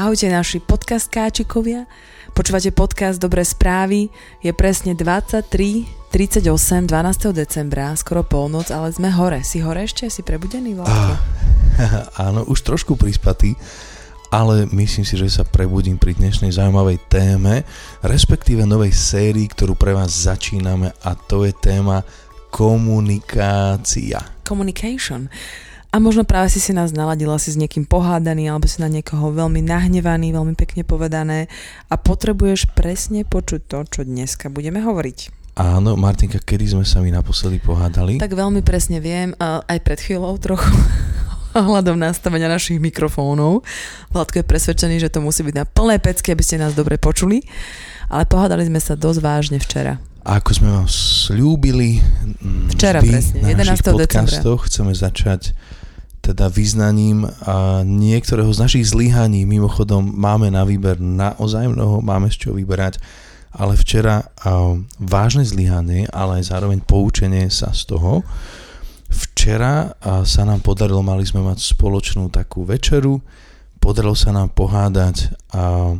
Ahojte 0.00 0.32
naši 0.32 0.64
podcastkáčikovia. 0.64 1.84
Počúvate 2.32 2.72
podcast 2.72 3.20
Dobré 3.20 3.44
správy. 3.44 4.08
Je 4.40 4.48
presne 4.56 4.96
23.38 4.96 6.88
12. 6.88 7.36
decembra, 7.36 7.92
skoro 8.00 8.24
polnoc, 8.24 8.72
ale 8.72 8.96
sme 8.96 9.12
hore. 9.12 9.44
Si 9.44 9.60
hore 9.60 9.84
ešte? 9.84 10.08
Si 10.08 10.24
prebudený, 10.24 10.72
Vládko? 10.72 11.12
Ah, 11.12 11.20
áno, 12.32 12.48
už 12.48 12.64
trošku 12.64 12.96
prispatý, 12.96 13.52
ale 14.32 14.64
myslím 14.72 15.04
si, 15.04 15.20
že 15.20 15.28
sa 15.28 15.44
prebudím 15.44 16.00
pri 16.00 16.16
dnešnej 16.16 16.56
zaujímavej 16.56 16.96
téme, 17.12 17.68
respektíve 18.00 18.64
novej 18.64 18.96
sérii, 18.96 19.44
ktorú 19.52 19.76
pre 19.76 19.92
vás 19.92 20.16
začíname 20.16 20.96
a 21.04 21.12
to 21.12 21.44
je 21.44 21.52
téma 21.52 22.08
komunikácia. 22.48 24.24
Communication. 24.48 25.28
A 25.90 25.98
možno 25.98 26.22
práve 26.22 26.54
si 26.54 26.62
si 26.62 26.70
nás 26.70 26.94
naladila 26.94 27.34
si 27.42 27.50
s 27.50 27.58
niekým 27.58 27.82
pohádaný 27.82 28.46
alebo 28.46 28.70
si 28.70 28.78
na 28.78 28.86
niekoho 28.86 29.34
veľmi 29.34 29.58
nahnevaný, 29.58 30.30
veľmi 30.30 30.54
pekne 30.54 30.86
povedané 30.86 31.50
a 31.90 31.98
potrebuješ 31.98 32.70
presne 32.78 33.26
počuť 33.26 33.60
to, 33.66 33.78
čo 33.90 34.00
dneska 34.06 34.54
budeme 34.54 34.78
hovoriť. 34.86 35.34
Áno, 35.58 35.98
Martinka, 35.98 36.38
kedy 36.38 36.78
sme 36.78 36.86
sa 36.86 37.02
mi 37.02 37.10
naposledy 37.10 37.58
pohádali? 37.58 38.22
Tak 38.22 38.38
veľmi 38.38 38.62
presne 38.62 39.02
viem, 39.02 39.34
aj 39.42 39.78
pred 39.82 39.98
chvíľou 39.98 40.38
trochu 40.38 40.70
ohľadom 41.58 41.98
nastavenia 41.98 42.46
našich 42.46 42.78
mikrofónov. 42.78 43.66
Vládko 44.14 44.40
je 44.40 44.44
presvedčený, 44.46 44.96
že 45.02 45.10
to 45.10 45.18
musí 45.18 45.42
byť 45.42 45.54
na 45.58 45.66
plné 45.66 45.98
pecky, 45.98 46.30
aby 46.30 46.46
ste 46.46 46.62
nás 46.62 46.78
dobre 46.78 47.02
počuli. 47.02 47.42
Ale 48.06 48.30
pohádali 48.30 48.62
sme 48.70 48.78
sa 48.78 48.94
dosť 48.94 49.18
vážne 49.18 49.58
včera. 49.58 49.98
A 50.22 50.38
ako 50.38 50.50
sme 50.54 50.70
vám 50.70 50.86
slúbili, 50.86 51.98
včera 52.70 53.02
presne, 53.02 53.42
na 53.42 53.58
11. 53.58 53.90
podcastoch 53.90 54.70
chceme 54.70 54.94
začať 54.94 55.56
teda 56.20 56.52
vyznaním 56.52 57.24
a 57.26 57.80
niektorého 57.80 58.52
z 58.52 58.62
našich 58.62 58.84
zlyhaní. 58.92 59.48
Mimochodom 59.48 60.04
máme 60.04 60.52
na 60.52 60.68
výber 60.68 61.00
naozaj 61.00 61.72
mnoho, 61.72 62.04
máme 62.04 62.28
z 62.28 62.46
čoho 62.46 62.54
vyberať, 62.60 63.00
ale 63.50 63.74
včera 63.74 64.30
vážne 65.00 65.42
zlyhanie, 65.42 66.06
ale 66.12 66.38
aj 66.38 66.54
zároveň 66.54 66.84
poučenie 66.86 67.50
sa 67.50 67.74
z 67.74 67.90
toho. 67.90 68.22
Včera 69.10 69.98
sa 70.22 70.42
nám 70.46 70.62
podarilo, 70.62 71.02
mali 71.02 71.26
sme 71.26 71.42
mať 71.42 71.74
spoločnú 71.74 72.30
takú 72.30 72.62
večeru, 72.62 73.18
podarilo 73.82 74.14
sa 74.14 74.30
nám 74.30 74.54
pohádať 74.54 75.34
a, 75.50 75.98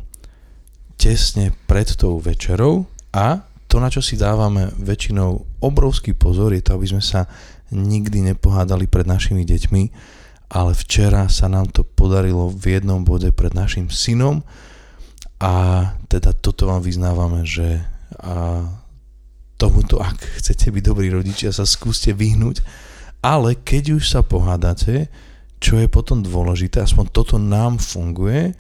tesne 1.01 1.51
pred 1.65 1.89
tou 1.97 2.21
večerou 2.21 2.85
a 3.11 3.41
to, 3.67 3.81
na 3.81 3.89
čo 3.89 4.05
si 4.05 4.21
dávame 4.21 4.69
väčšinou 4.77 5.63
obrovský 5.65 6.13
pozor, 6.13 6.53
je 6.53 6.61
to, 6.61 6.77
aby 6.77 6.87
sme 6.87 7.01
sa 7.01 7.25
nikdy 7.73 8.21
nepohádali 8.31 8.85
pred 8.85 9.09
našimi 9.09 9.49
deťmi, 9.49 9.83
ale 10.51 10.75
včera 10.75 11.31
sa 11.31 11.47
nám 11.47 11.71
to 11.71 11.87
podarilo 11.87 12.51
v 12.51 12.79
jednom 12.79 13.07
bode 13.07 13.31
pred 13.31 13.55
našim 13.55 13.87
synom 13.87 14.43
a 15.39 15.55
teda 16.11 16.35
toto 16.35 16.67
vám 16.69 16.83
vyznávame, 16.83 17.47
že 17.47 17.81
a 18.21 18.67
tomuto, 19.55 20.03
ak 20.03 20.43
chcete 20.43 20.73
byť 20.75 20.83
dobrí 20.83 21.09
rodičia, 21.09 21.55
sa 21.55 21.63
skúste 21.63 22.11
vyhnúť, 22.11 22.61
ale 23.23 23.55
keď 23.55 24.01
už 24.01 24.05
sa 24.09 24.27
pohádate, 24.27 25.07
čo 25.61 25.79
je 25.79 25.87
potom 25.87 26.25
dôležité, 26.25 26.83
aspoň 26.83 27.07
toto 27.13 27.37
nám 27.37 27.79
funguje, 27.79 28.57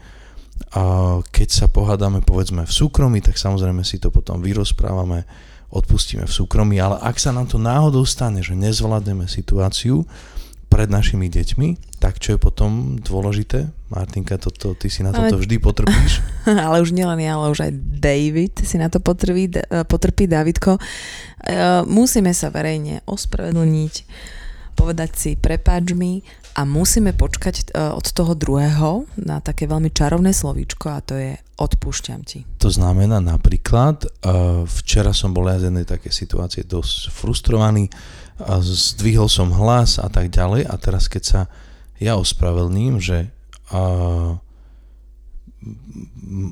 a 0.76 1.18
keď 1.24 1.48
sa 1.48 1.66
pohádame 1.72 2.20
povedzme 2.20 2.68
v 2.68 2.72
súkromí, 2.72 3.24
tak 3.24 3.40
samozrejme 3.40 3.80
si 3.80 3.96
to 3.96 4.12
potom 4.12 4.44
vyrozprávame 4.44 5.24
odpustíme 5.70 6.26
v 6.26 6.36
súkromí, 6.36 6.76
ale 6.82 7.00
ak 7.00 7.16
sa 7.16 7.30
nám 7.32 7.48
to 7.48 7.56
náhodou 7.56 8.02
stane, 8.04 8.44
že 8.44 8.58
nezvládneme 8.58 9.24
situáciu 9.30 10.04
pred 10.70 10.86
našimi 10.86 11.26
deťmi, 11.26 11.98
tak 11.98 12.22
čo 12.22 12.38
je 12.38 12.38
potom 12.38 12.96
dôležité? 13.02 13.74
Martinka, 13.90 14.38
toto, 14.38 14.78
ty 14.78 14.86
si 14.86 15.02
na 15.02 15.10
toto 15.10 15.34
ale... 15.34 15.42
vždy 15.42 15.58
potrpíš. 15.58 16.22
ale 16.46 16.78
už 16.78 16.94
nielen 16.94 17.18
ja, 17.18 17.34
ale 17.34 17.50
už 17.50 17.66
aj 17.66 17.72
David 17.98 18.62
si 18.62 18.78
na 18.78 18.86
to 18.86 19.02
potrpí, 19.02 19.50
potrpí 19.90 20.30
Davidko. 20.30 20.78
E, 20.78 20.80
musíme 21.90 22.30
sa 22.30 22.54
verejne 22.54 23.02
ospravedlniť, 23.04 23.94
povedať 24.78 25.10
si 25.18 25.30
prepáč 25.34 25.90
mi 25.92 26.22
a 26.54 26.62
musíme 26.62 27.18
počkať 27.18 27.56
e, 27.58 27.64
od 27.90 28.06
toho 28.06 28.38
druhého 28.38 29.10
na 29.18 29.42
také 29.42 29.66
veľmi 29.66 29.90
čarovné 29.90 30.30
slovíčko 30.30 30.86
a 30.86 31.02
to 31.02 31.18
je 31.18 31.34
odpúšťam 31.60 32.24
ti. 32.24 32.48
To 32.56 32.72
znamená 32.72 33.20
napríklad, 33.20 34.08
včera 34.64 35.12
som 35.12 35.36
bol 35.36 35.44
ja 35.44 35.60
z 35.60 35.68
jednej 35.68 35.84
také 35.84 36.08
situácie 36.08 36.64
dosť 36.64 37.12
frustrovaný, 37.12 37.92
uh, 38.40 38.60
zdvihol 38.64 39.28
som 39.28 39.52
hlas 39.52 40.00
a 40.00 40.08
tak 40.08 40.32
ďalej 40.32 40.66
a 40.66 40.74
teraz 40.80 41.06
keď 41.06 41.22
sa 41.22 41.40
ja 42.00 42.16
ospravedlním, 42.16 42.96
že 42.98 43.28
uh, 43.70 44.40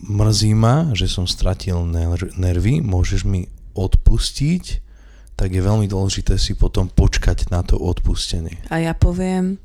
mrzí 0.09 0.53
ma, 0.53 0.93
že 0.93 1.09
som 1.09 1.25
stratil 1.25 1.81
nervy, 2.37 2.84
môžeš 2.84 3.25
mi 3.25 3.48
odpustiť, 3.72 4.65
tak 5.38 5.54
je 5.54 5.62
veľmi 5.62 5.87
dôležité 5.88 6.37
si 6.37 6.59
potom 6.59 6.91
počkať 6.91 7.48
na 7.48 7.62
to 7.62 7.78
odpustenie. 7.78 8.59
A 8.69 8.82
ja 8.82 8.93
poviem, 8.93 9.56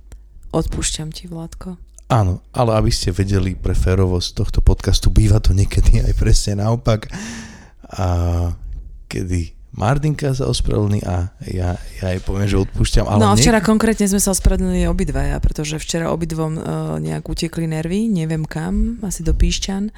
odpúšťam 0.53 1.09
ti, 1.09 1.25
Vládko. 1.27 1.75
Áno, 2.13 2.45
ale 2.53 2.77
aby 2.77 2.91
ste 2.93 3.09
vedeli 3.09 3.57
pre 3.57 3.73
férovosť 3.73 4.29
tohto 4.37 4.59
podcastu, 4.61 5.09
býva 5.09 5.41
to 5.41 5.57
niekedy 5.57 5.97
aj 6.05 6.13
presne 6.13 6.61
naopak. 6.61 7.09
A 7.89 8.05
kedy 9.09 9.62
Martinka 9.73 10.37
sa 10.37 10.45
ospravedlní 10.45 11.01
a 11.01 11.33
ja, 11.49 11.81
ja 11.97 12.07
jej 12.13 12.21
poviem, 12.21 12.45
že 12.45 12.61
odpúšťam. 12.61 13.09
Ale 13.09 13.25
no 13.25 13.33
a 13.33 13.37
včera 13.37 13.57
nie... 13.57 13.65
konkrétne 13.65 14.05
sme 14.05 14.21
sa 14.21 14.29
ospravedlnili 14.29 14.85
obidvaja, 14.85 15.41
pretože 15.41 15.81
včera 15.81 16.13
obidvom 16.13 16.61
uh, 16.61 16.63
nejak 17.01 17.25
utekli 17.25 17.65
nervy, 17.65 18.05
neviem 18.05 18.45
kam, 18.45 19.01
asi 19.01 19.25
do 19.25 19.33
Píšťan. 19.33 19.89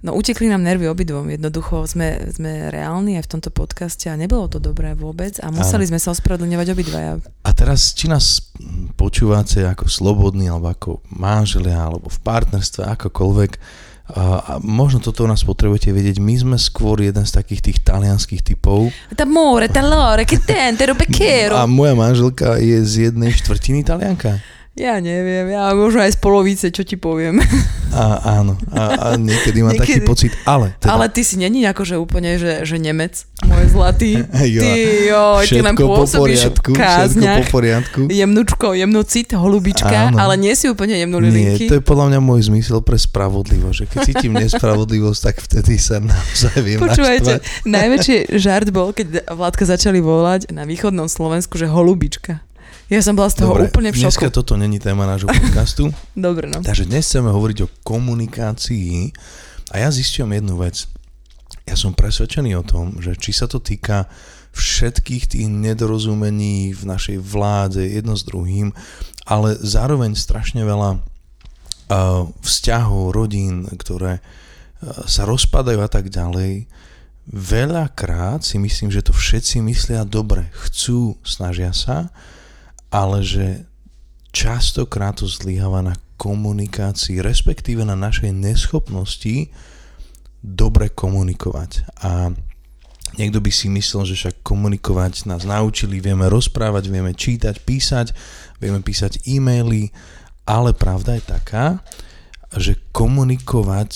No 0.00 0.16
utekli 0.16 0.48
nám 0.48 0.64
nervy 0.64 0.88
obidvom, 0.88 1.28
jednoducho 1.28 1.84
sme, 1.84 2.32
sme 2.32 2.72
reálni 2.72 3.20
aj 3.20 3.28
v 3.28 3.32
tomto 3.36 3.52
podcaste 3.52 4.08
a 4.08 4.16
nebolo 4.16 4.48
to 4.48 4.56
dobré 4.56 4.96
vôbec 4.96 5.36
a 5.44 5.52
museli 5.52 5.84
sme 5.84 6.00
sa 6.00 6.16
ospravedlňovať 6.16 6.66
obidvaja. 6.72 7.12
A 7.44 7.50
teraz, 7.52 7.92
či 7.92 8.08
nás 8.08 8.48
počúvate 8.96 9.60
ako 9.68 9.92
slobodní, 9.92 10.48
alebo 10.48 10.72
ako 10.72 10.90
manželia, 11.12 11.92
alebo 11.92 12.08
v 12.08 12.16
partnerstve, 12.24 12.88
akokoľvek, 12.96 13.52
a, 14.16 14.58
možno 14.62 15.00
toto 15.00 15.26
nás 15.26 15.46
potrebujete 15.46 15.94
vedieť, 15.94 16.18
my 16.18 16.34
sme 16.36 16.56
skôr 16.58 17.00
jeden 17.00 17.22
z 17.22 17.32
takých 17.32 17.60
tých 17.70 17.78
talianských 17.86 18.42
typov. 18.42 18.90
T'amore, 19.14 19.70
t'allore, 19.70 20.26
che 20.26 20.42
tente, 20.42 20.86
A 21.60 21.66
moja 21.66 21.94
manželka 21.94 22.58
je 22.58 22.82
z 22.84 23.10
jednej 23.10 23.30
štvrtiny 23.32 23.86
talianka. 23.86 24.42
Ja 24.78 25.02
neviem, 25.02 25.50
ja 25.50 25.74
možno 25.74 25.98
aj 25.98 26.14
z 26.14 26.18
polovice, 26.22 26.66
čo 26.70 26.86
ti 26.86 26.94
poviem. 26.94 27.42
A, 27.90 28.38
áno, 28.38 28.54
a, 28.70 28.82
a 29.02 29.06
niekedy 29.18 29.66
mám 29.66 29.74
niekedy. 29.74 29.98
taký 29.98 30.06
pocit, 30.06 30.30
ale... 30.46 30.78
Teda... 30.78 30.94
Ale 30.94 31.10
ty 31.10 31.26
si 31.26 31.34
není 31.34 31.66
akože 31.66 31.98
úplne, 31.98 32.38
že, 32.38 32.62
že 32.62 32.78
Nemec, 32.78 33.26
môj 33.50 33.66
zlatý. 33.66 34.14
jo, 34.54 34.62
ty, 34.62 35.10
jo, 35.10 35.24
ty 35.42 35.58
nám 35.58 35.74
pôsobíš 35.74 36.54
po 36.54 36.70
poriadku, 36.70 36.70
kázňach, 36.70 37.50
po 37.50 37.58
poriadku. 37.58 38.00
Jemnučko, 38.06 38.78
jemnocit, 38.78 39.34
holubička, 39.34 40.14
áno. 40.14 40.22
ale 40.22 40.38
nie 40.38 40.54
si 40.54 40.70
úplne 40.70 41.02
jemnú 41.02 41.18
lilinky. 41.18 41.66
Nie, 41.66 41.70
to 41.74 41.76
je 41.78 41.84
podľa 41.84 42.14
mňa 42.14 42.20
môj 42.22 42.46
zmysel 42.46 42.78
pre 42.78 42.94
spravodlivosť, 42.94 43.74
že 43.74 43.84
keď 43.90 43.98
cítim 44.06 44.32
nespravodlivosť, 44.38 45.20
tak 45.26 45.36
vtedy 45.42 45.74
sa 45.74 45.98
naozaj 45.98 46.62
viem 46.62 46.78
Počúvajte, 46.78 47.42
najväčší 47.66 48.38
žart 48.38 48.70
bol, 48.70 48.94
keď 48.94 49.26
Vládka 49.34 49.66
začali 49.66 49.98
volať 49.98 50.54
na 50.54 50.62
východnom 50.62 51.10
Slovensku, 51.10 51.58
že 51.58 51.66
holubička. 51.66 52.38
Ja 52.90 52.98
som 53.06 53.14
bola 53.14 53.30
z 53.30 53.46
toho 53.46 53.54
Dobre, 53.54 53.70
úplne 53.70 53.94
v 53.94 54.02
šoku. 54.02 54.10
Dneska 54.10 54.28
toto 54.34 54.58
není 54.58 54.82
téma 54.82 55.06
nášho 55.06 55.30
podcastu. 55.30 55.94
Dobre, 56.18 56.50
no. 56.50 56.58
Takže 56.58 56.90
dnes 56.90 57.06
chceme 57.06 57.30
hovoriť 57.30 57.58
o 57.62 57.72
komunikácii 57.86 59.14
a 59.70 59.74
ja 59.78 59.94
zistím 59.94 60.34
jednu 60.34 60.58
vec. 60.58 60.90
Ja 61.70 61.78
som 61.78 61.94
presvedčený 61.94 62.58
o 62.58 62.66
tom, 62.66 62.98
že 62.98 63.14
či 63.14 63.30
sa 63.30 63.46
to 63.46 63.62
týka 63.62 64.10
všetkých 64.50 65.30
tých 65.30 65.46
nedorozumení 65.46 66.74
v 66.74 66.82
našej 66.82 67.22
vláde 67.22 67.86
jedno 67.86 68.18
s 68.18 68.26
druhým, 68.26 68.74
ale 69.22 69.54
zároveň 69.62 70.18
strašne 70.18 70.66
veľa 70.66 70.98
uh, 70.98 72.26
vzťahov, 72.42 73.14
rodín, 73.14 73.70
ktoré 73.70 74.18
uh, 74.18 75.06
sa 75.06 75.30
rozpadajú 75.30 75.78
a 75.78 75.86
tak 75.86 76.10
ďalej. 76.10 76.66
Veľakrát 77.30 78.42
si 78.42 78.58
myslím, 78.58 78.90
že 78.90 79.06
to 79.06 79.14
všetci 79.14 79.62
myslia 79.62 80.02
dobre, 80.02 80.50
chcú, 80.66 81.14
snažia 81.22 81.70
sa, 81.70 82.10
ale 82.90 83.22
že 83.22 83.64
častokrát 84.34 85.18
to 85.18 85.26
zlyháva 85.26 85.82
na 85.82 85.94
komunikácii, 86.20 87.24
respektíve 87.24 87.86
na 87.86 87.96
našej 87.96 88.34
neschopnosti 88.34 89.48
dobre 90.44 90.92
komunikovať. 90.92 91.86
A 92.04 92.30
niekto 93.16 93.40
by 93.40 93.50
si 93.50 93.72
myslel, 93.72 94.04
že 94.04 94.18
však 94.18 94.36
komunikovať 94.44 95.26
nás 95.30 95.48
naučili, 95.48 96.02
vieme 96.02 96.28
rozprávať, 96.28 96.92
vieme 96.92 97.16
čítať, 97.16 97.64
písať, 97.64 98.12
vieme 98.60 98.84
písať 98.84 99.24
e-maily, 99.24 99.90
ale 100.44 100.76
pravda 100.76 101.16
je 101.16 101.24
taká, 101.24 101.66
že 102.50 102.74
komunikovať 102.90 103.90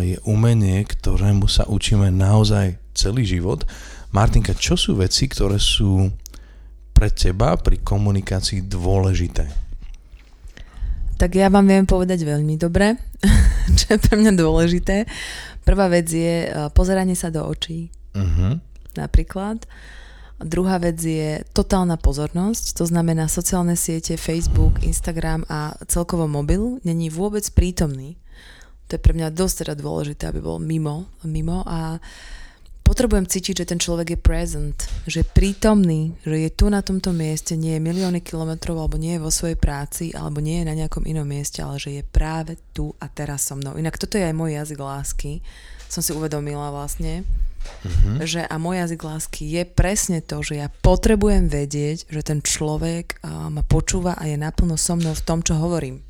je 0.00 0.16
umenie, 0.24 0.82
ktorému 0.88 1.46
sa 1.46 1.68
učíme 1.68 2.08
naozaj 2.08 2.80
celý 2.96 3.28
život. 3.28 3.68
Martinka, 4.10 4.56
čo 4.56 4.74
sú 4.74 4.96
veci, 4.96 5.28
ktoré 5.28 5.60
sú 5.60 6.08
pre 6.98 7.14
teba 7.14 7.54
pri 7.54 7.78
komunikácii 7.78 8.66
dôležité? 8.66 9.46
Tak 11.14 11.30
ja 11.38 11.46
vám 11.46 11.70
viem 11.70 11.86
povedať 11.86 12.26
veľmi 12.26 12.58
dobre. 12.58 12.98
čo 13.78 13.94
je 13.94 13.98
pre 14.02 14.18
mňa 14.18 14.34
dôležité. 14.34 15.06
Prvá 15.62 15.86
vec 15.86 16.10
je 16.10 16.50
uh, 16.50 16.74
pozeranie 16.74 17.14
sa 17.14 17.30
do 17.30 17.46
očí. 17.46 17.94
Uh-huh. 18.18 18.58
Napríklad. 18.98 19.62
Druhá 20.38 20.78
vec 20.78 20.98
je 21.02 21.42
totálna 21.50 21.98
pozornosť, 21.98 22.78
to 22.78 22.86
znamená 22.86 23.26
sociálne 23.26 23.74
siete, 23.74 24.14
Facebook, 24.14 24.86
Instagram 24.86 25.42
a 25.50 25.74
celkovo 25.90 26.30
mobil 26.30 26.78
není 26.86 27.10
vôbec 27.10 27.42
prítomný. 27.50 28.14
To 28.86 28.94
je 28.94 29.02
pre 29.02 29.18
mňa 29.18 29.34
dosť 29.34 29.66
teda 29.66 29.74
dôležité, 29.74 30.30
aby 30.30 30.38
bol 30.38 30.62
mimo, 30.62 31.10
mimo 31.26 31.66
a 31.66 31.98
potrebujem 32.88 33.28
cítiť, 33.28 33.60
že 33.60 33.68
ten 33.68 33.76
človek 33.76 34.16
je 34.16 34.20
present, 34.20 34.78
že 35.04 35.20
je 35.20 35.26
prítomný, 35.28 36.16
že 36.24 36.48
je 36.48 36.50
tu 36.56 36.72
na 36.72 36.80
tomto 36.80 37.12
mieste, 37.12 37.52
nie 37.52 37.76
je 37.76 37.84
milióny 37.84 38.24
kilometrov, 38.24 38.80
alebo 38.80 38.96
nie 38.96 39.20
je 39.20 39.24
vo 39.28 39.28
svojej 39.28 39.60
práci, 39.60 40.16
alebo 40.16 40.40
nie 40.40 40.64
je 40.64 40.68
na 40.72 40.74
nejakom 40.74 41.04
inom 41.04 41.28
mieste, 41.28 41.60
ale 41.60 41.76
že 41.76 42.00
je 42.00 42.02
práve 42.02 42.56
tu 42.72 42.96
a 42.96 43.12
teraz 43.12 43.44
so 43.44 43.60
mnou. 43.60 43.76
Inak 43.76 44.00
toto 44.00 44.16
je 44.16 44.24
aj 44.24 44.32
môj 44.32 44.56
jazyk 44.56 44.80
lásky, 44.80 45.44
som 45.92 46.00
si 46.00 46.16
uvedomila 46.16 46.72
vlastne, 46.72 47.28
Mm-hmm. 47.58 48.24
Že 48.24 48.40
a 48.48 48.54
môj 48.56 48.80
jazyk 48.80 49.00
lásky 49.02 49.42
je 49.44 49.62
presne 49.66 50.18
to, 50.24 50.40
že 50.40 50.62
ja 50.62 50.72
potrebujem 50.72 51.52
vedieť, 51.52 52.08
že 52.08 52.22
ten 52.24 52.40
človek 52.40 53.20
uh, 53.20 53.52
ma 53.52 53.60
počúva 53.66 54.16
a 54.16 54.24
je 54.24 54.40
naplno 54.40 54.80
so 54.80 54.96
mnou 54.96 55.12
v 55.12 55.26
tom, 55.26 55.44
čo 55.44 55.58
hovorím. 55.58 56.00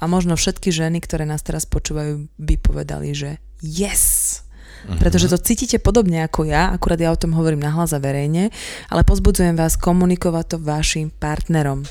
A 0.00 0.08
možno 0.08 0.36
všetky 0.36 0.72
ženy, 0.72 1.00
ktoré 1.00 1.24
nás 1.24 1.40
teraz 1.40 1.64
počúvajú, 1.64 2.28
by 2.36 2.54
povedali, 2.60 3.12
že 3.12 3.40
yes! 3.60 4.42
Uh-huh. 4.80 4.98
Pretože 4.98 5.28
to 5.28 5.38
cítite 5.38 5.76
podobne 5.78 6.24
ako 6.24 6.48
ja, 6.48 6.72
akurát 6.72 7.00
ja 7.00 7.12
o 7.12 7.18
tom 7.20 7.36
hovorím 7.36 7.60
nahlas 7.60 7.92
a 7.92 8.00
verejne, 8.00 8.48
ale 8.88 9.02
pozbudzujem 9.04 9.54
vás 9.54 9.76
komunikovať 9.76 10.44
to 10.54 10.56
vašim 10.60 11.12
partnerom. 11.12 11.84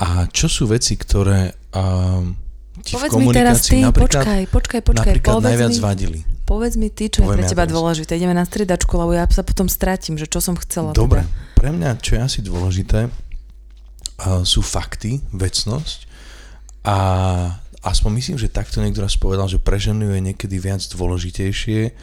A 0.00 0.24
čo 0.32 0.48
sú 0.48 0.64
veci, 0.64 0.96
ktoré 0.96 1.52
uh, 1.76 2.24
ti 2.80 2.96
povedz 2.96 3.12
v 3.12 3.16
komunikácii 3.20 3.28
mi 3.28 3.36
teraz 3.36 3.58
ty, 3.68 3.78
počkaj, 3.84 4.42
počkaj, 4.48 4.80
počkaj, 4.80 5.12
napríklad 5.20 5.44
najviac 5.44 5.76
mi, 5.76 5.82
vadili? 5.84 6.18
Povedz 6.48 6.74
mi 6.80 6.88
ty, 6.88 7.12
čo 7.12 7.20
Poviem 7.20 7.28
je 7.28 7.36
pre 7.36 7.44
ja 7.44 7.50
teba 7.52 7.64
teraz. 7.68 7.74
dôležité. 7.76 8.10
Ideme 8.16 8.32
na 8.32 8.48
striedačku, 8.48 8.92
lebo 8.96 9.12
ja 9.12 9.28
sa 9.28 9.44
potom 9.44 9.68
stratím, 9.68 10.16
že 10.16 10.24
čo 10.24 10.40
som 10.40 10.56
chcela. 10.56 10.96
Dobre, 10.96 11.28
Teda. 11.28 11.54
pre 11.60 11.70
mňa, 11.76 11.90
čo 12.00 12.16
je 12.16 12.20
asi 12.24 12.40
dôležité, 12.40 13.12
uh, 13.12 14.42
sú 14.48 14.64
fakty, 14.64 15.20
vecnosť 15.36 16.08
a 16.80 16.96
aspoň 17.80 18.10
myslím, 18.20 18.38
že 18.40 18.52
takto 18.52 18.84
niekto 18.84 19.00
raz 19.00 19.16
povedal, 19.16 19.48
že 19.48 19.62
pre 19.62 19.80
ženu 19.80 20.12
je 20.12 20.20
niekedy 20.20 20.56
viac 20.60 20.84
dôležitejšie, 20.84 21.96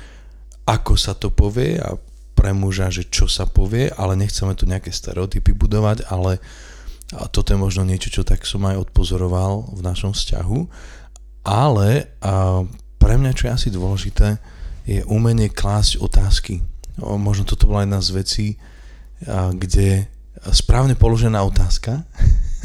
ako 0.67 0.93
sa 0.99 1.13
to 1.13 1.29
povie 1.29 1.77
a 1.79 1.95
pre 2.37 2.53
muža, 2.53 2.93
že 2.93 3.09
čo 3.09 3.25
sa 3.25 3.49
povie, 3.49 3.89
ale 3.89 4.13
nechceme 4.13 4.53
tu 4.53 4.69
nejaké 4.69 4.93
stereotypy 4.93 5.57
budovať, 5.57 6.05
ale 6.09 6.37
a 7.15 7.25
toto 7.31 7.55
je 7.55 7.59
možno 7.59 7.87
niečo, 7.87 8.11
čo 8.11 8.27
tak 8.27 8.43
som 8.43 8.67
aj 8.67 8.91
odpozoroval 8.91 9.73
v 9.73 9.81
našom 9.81 10.11
vzťahu, 10.11 10.59
ale 11.47 12.11
a 12.19 12.67
pre 12.99 13.15
mňa, 13.15 13.31
čo 13.31 13.47
je 13.47 13.55
asi 13.55 13.69
dôležité, 13.71 14.35
je 14.83 14.99
umenie 15.07 15.47
klásť 15.47 16.03
otázky. 16.03 16.59
O, 16.99 17.15
možno 17.15 17.47
toto 17.47 17.71
bola 17.71 17.87
jedna 17.87 18.03
z 18.03 18.09
vecí, 18.11 18.47
a, 19.23 19.55
kde 19.55 20.11
správne 20.51 20.99
položená 20.99 21.39
otázka 21.47 22.03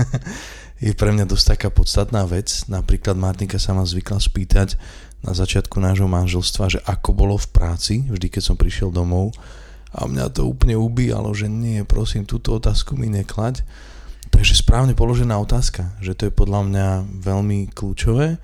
je 0.82 0.90
pre 0.99 1.14
mňa 1.14 1.31
dosť 1.31 1.55
taká 1.55 1.69
podstatná 1.70 2.26
vec. 2.26 2.67
Napríklad 2.67 3.14
Martinka 3.14 3.62
sa 3.62 3.70
ma 3.70 3.87
zvykla 3.87 4.19
spýtať 4.19 4.75
na 5.23 5.31
začiatku 5.31 5.79
nášho 5.79 6.11
manželstva, 6.11 6.64
že 6.67 6.82
ako 6.82 7.14
bolo 7.14 7.38
v 7.38 7.46
práci, 7.55 8.02
vždy 8.11 8.26
keď 8.26 8.43
som 8.43 8.56
prišiel 8.58 8.90
domov 8.90 9.31
a 9.94 10.11
mňa 10.11 10.34
to 10.34 10.43
úplne 10.43 10.75
ubíjalo, 10.75 11.31
že 11.31 11.46
nie, 11.46 11.87
prosím, 11.87 12.26
túto 12.26 12.58
otázku 12.58 12.99
mi 12.99 13.06
neklaď. 13.06 13.62
Takže 14.34 14.58
správne 14.58 14.99
položená 14.99 15.38
otázka, 15.38 15.94
že 16.02 16.19
to 16.19 16.26
je 16.26 16.32
podľa 16.34 16.67
mňa 16.67 16.88
veľmi 17.23 17.70
kľúčové 17.70 18.43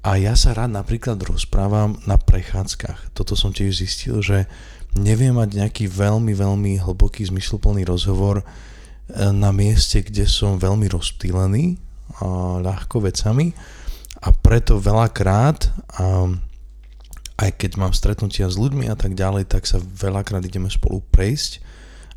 a 0.00 0.10
ja 0.16 0.32
sa 0.38 0.56
rád 0.56 0.72
napríklad 0.72 1.20
rozprávam 1.20 2.00
na 2.08 2.16
prechádzkach. 2.16 3.12
Toto 3.12 3.36
som 3.36 3.52
tiež 3.52 3.84
zistil, 3.84 4.24
že 4.24 4.48
neviem 4.96 5.36
mať 5.36 5.60
nejaký 5.60 5.84
veľmi, 5.90 6.32
veľmi 6.32 6.80
hlboký, 6.80 7.28
zmysluplný 7.28 7.84
rozhovor 7.84 8.40
na 9.12 9.50
mieste, 9.52 10.00
kde 10.00 10.24
som 10.24 10.56
veľmi 10.56 10.88
rozptýlený 10.88 11.76
a 12.20 12.60
ľahko 12.62 13.04
vecami. 13.04 13.52
A 14.24 14.32
preto 14.32 14.80
veľakrát 14.80 15.68
a 16.00 16.32
aj 17.34 17.50
keď 17.58 17.76
mám 17.76 17.92
stretnutia 17.92 18.46
s 18.48 18.56
ľuďmi 18.56 18.88
a 18.88 18.96
tak 18.96 19.18
ďalej, 19.18 19.50
tak 19.50 19.66
sa 19.66 19.82
veľakrát 19.82 20.46
ideme 20.46 20.70
spolu 20.70 21.02
prejsť 21.12 21.60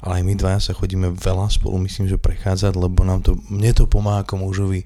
ale 0.02 0.22
aj 0.22 0.24
my 0.30 0.34
dvaja 0.38 0.60
sa 0.62 0.78
chodíme 0.78 1.10
veľa 1.18 1.50
spolu, 1.50 1.82
myslím, 1.90 2.06
že 2.06 2.22
prechádzať, 2.22 2.78
lebo 2.78 3.02
nám 3.02 3.26
to, 3.26 3.42
mne 3.50 3.74
to 3.74 3.90
pomáha 3.90 4.22
ako 4.22 4.46
mužovi 4.46 4.86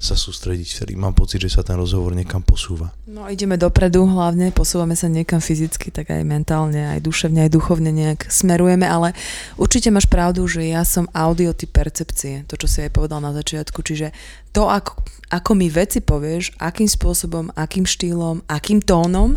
sa 0.00 0.16
sústrediť, 0.16 0.80
vtedy 0.80 0.92
mám 0.96 1.12
pocit, 1.12 1.44
že 1.44 1.52
sa 1.52 1.60
ten 1.60 1.76
rozhovor 1.76 2.16
niekam 2.16 2.40
posúva. 2.40 2.88
No 3.04 3.28
ideme 3.28 3.60
dopredu 3.60 4.08
hlavne, 4.08 4.48
posúvame 4.48 4.96
sa 4.96 5.12
niekam 5.12 5.44
fyzicky, 5.44 5.92
tak 5.92 6.08
aj 6.08 6.24
mentálne, 6.24 6.96
aj 6.96 7.04
duševne, 7.04 7.44
aj 7.44 7.52
duchovne 7.52 7.92
nejak 7.92 8.24
smerujeme, 8.32 8.88
ale 8.88 9.12
určite 9.60 9.92
máš 9.92 10.08
pravdu, 10.08 10.48
že 10.48 10.72
ja 10.72 10.88
som 10.88 11.04
audiotyp 11.12 11.68
percepcie, 11.68 12.48
to 12.48 12.56
čo 12.56 12.64
si 12.64 12.80
aj 12.80 12.96
povedal 12.96 13.20
na 13.20 13.36
začiatku, 13.36 13.84
čiže 13.84 14.16
to 14.56 14.72
ako, 14.72 15.04
ako 15.28 15.50
mi 15.52 15.68
veci 15.68 16.00
povieš, 16.00 16.56
akým 16.56 16.88
spôsobom, 16.88 17.52
akým 17.52 17.84
štýlom, 17.84 18.48
akým 18.48 18.80
tónom, 18.80 19.36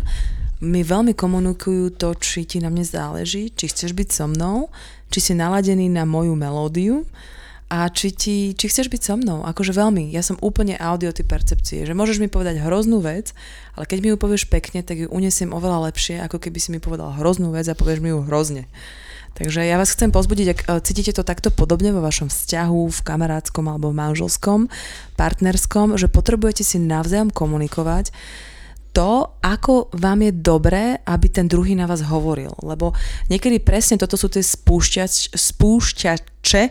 mi 0.64 0.80
veľmi 0.80 1.12
komunikujú 1.12 2.00
to, 2.00 2.16
či 2.16 2.48
ti 2.48 2.56
na 2.64 2.72
mne 2.72 2.88
záleží, 2.88 3.52
či 3.52 3.68
chceš 3.68 3.92
byť 3.92 4.08
so 4.08 4.24
mnou, 4.32 4.72
či 5.12 5.20
si 5.20 5.32
naladený 5.36 5.92
na 5.92 6.08
moju 6.08 6.32
melódiu 6.32 7.04
a 7.72 7.88
či, 7.88 8.12
ti, 8.12 8.36
či 8.52 8.66
chceš 8.68 8.92
byť 8.92 9.00
so 9.00 9.14
mnou. 9.16 9.42
Akože 9.48 9.72
veľmi, 9.72 10.12
ja 10.12 10.20
som 10.20 10.36
úplne 10.44 10.76
audiotyp 10.76 11.26
percepcie, 11.26 11.88
že 11.88 11.96
môžeš 11.96 12.20
mi 12.20 12.28
povedať 12.28 12.60
hroznú 12.60 13.00
vec, 13.00 13.32
ale 13.74 13.88
keď 13.88 13.98
mi 14.04 14.08
ju 14.12 14.16
povieš 14.20 14.46
pekne, 14.52 14.84
tak 14.84 15.00
ju 15.00 15.08
unesiem 15.08 15.50
oveľa 15.50 15.90
lepšie, 15.90 16.20
ako 16.20 16.38
keby 16.38 16.58
si 16.60 16.68
mi 16.70 16.78
povedal 16.78 17.16
hroznú 17.16 17.50
vec 17.56 17.64
a 17.66 17.74
povieš 17.74 18.04
mi 18.04 18.12
ju 18.12 18.20
hrozne. 18.28 18.68
Takže 19.34 19.66
ja 19.66 19.82
vás 19.82 19.90
chcem 19.90 20.14
pozbudiť, 20.14 20.46
ak 20.54 20.60
e, 20.62 20.66
cítite 20.86 21.10
to 21.10 21.26
takto 21.26 21.50
podobne 21.50 21.90
vo 21.90 21.98
vašom 21.98 22.30
vzťahu, 22.30 22.86
v 22.86 23.00
kamarátskom 23.02 23.66
alebo 23.66 23.90
manželskom, 23.90 24.70
partnerskom, 25.18 25.98
že 25.98 26.06
potrebujete 26.06 26.62
si 26.62 26.78
navzájom 26.78 27.34
komunikovať, 27.34 28.14
to, 28.94 29.42
ako 29.42 29.90
vám 29.98 30.30
je 30.30 30.32
dobré, 30.38 31.02
aby 31.02 31.26
ten 31.26 31.50
druhý 31.50 31.74
na 31.74 31.90
vás 31.90 32.06
hovoril. 32.06 32.54
Lebo 32.62 32.94
niekedy 33.26 33.58
presne 33.58 33.98
toto 33.98 34.14
sú 34.14 34.30
tie 34.30 34.40
spúšťač, 34.40 35.34
spúšťače 35.34 36.64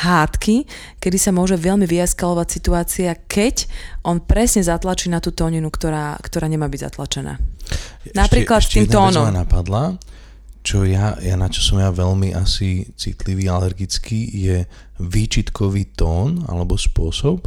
hádky, 0.00 0.56
kedy 0.96 1.18
sa 1.20 1.36
môže 1.36 1.60
veľmi 1.60 1.84
vyaskalovať 1.84 2.48
situácia, 2.48 3.12
keď 3.12 3.68
on 4.08 4.24
presne 4.24 4.64
zatlačí 4.64 5.12
na 5.12 5.20
tú 5.20 5.36
tóninu, 5.36 5.68
ktorá, 5.68 6.16
ktorá 6.24 6.48
nemá 6.48 6.64
byť 6.72 6.80
zatlačená. 6.88 7.36
Napríklad 8.16 8.64
ešte, 8.64 8.80
tým 8.80 8.88
ešte 8.88 8.96
tónom. 8.96 9.28
Ma 9.28 9.44
napadla, 9.44 10.00
čo 10.64 10.88
ja, 10.88 11.20
ja, 11.20 11.36
na 11.36 11.52
čo 11.52 11.60
som 11.60 11.78
ja 11.78 11.92
veľmi 11.92 12.32
asi 12.32 12.88
citlivý, 12.96 13.52
alergický, 13.52 14.32
je 14.32 14.56
výčitkový 14.96 15.92
tón 15.92 16.42
alebo 16.48 16.80
spôsob. 16.80 17.46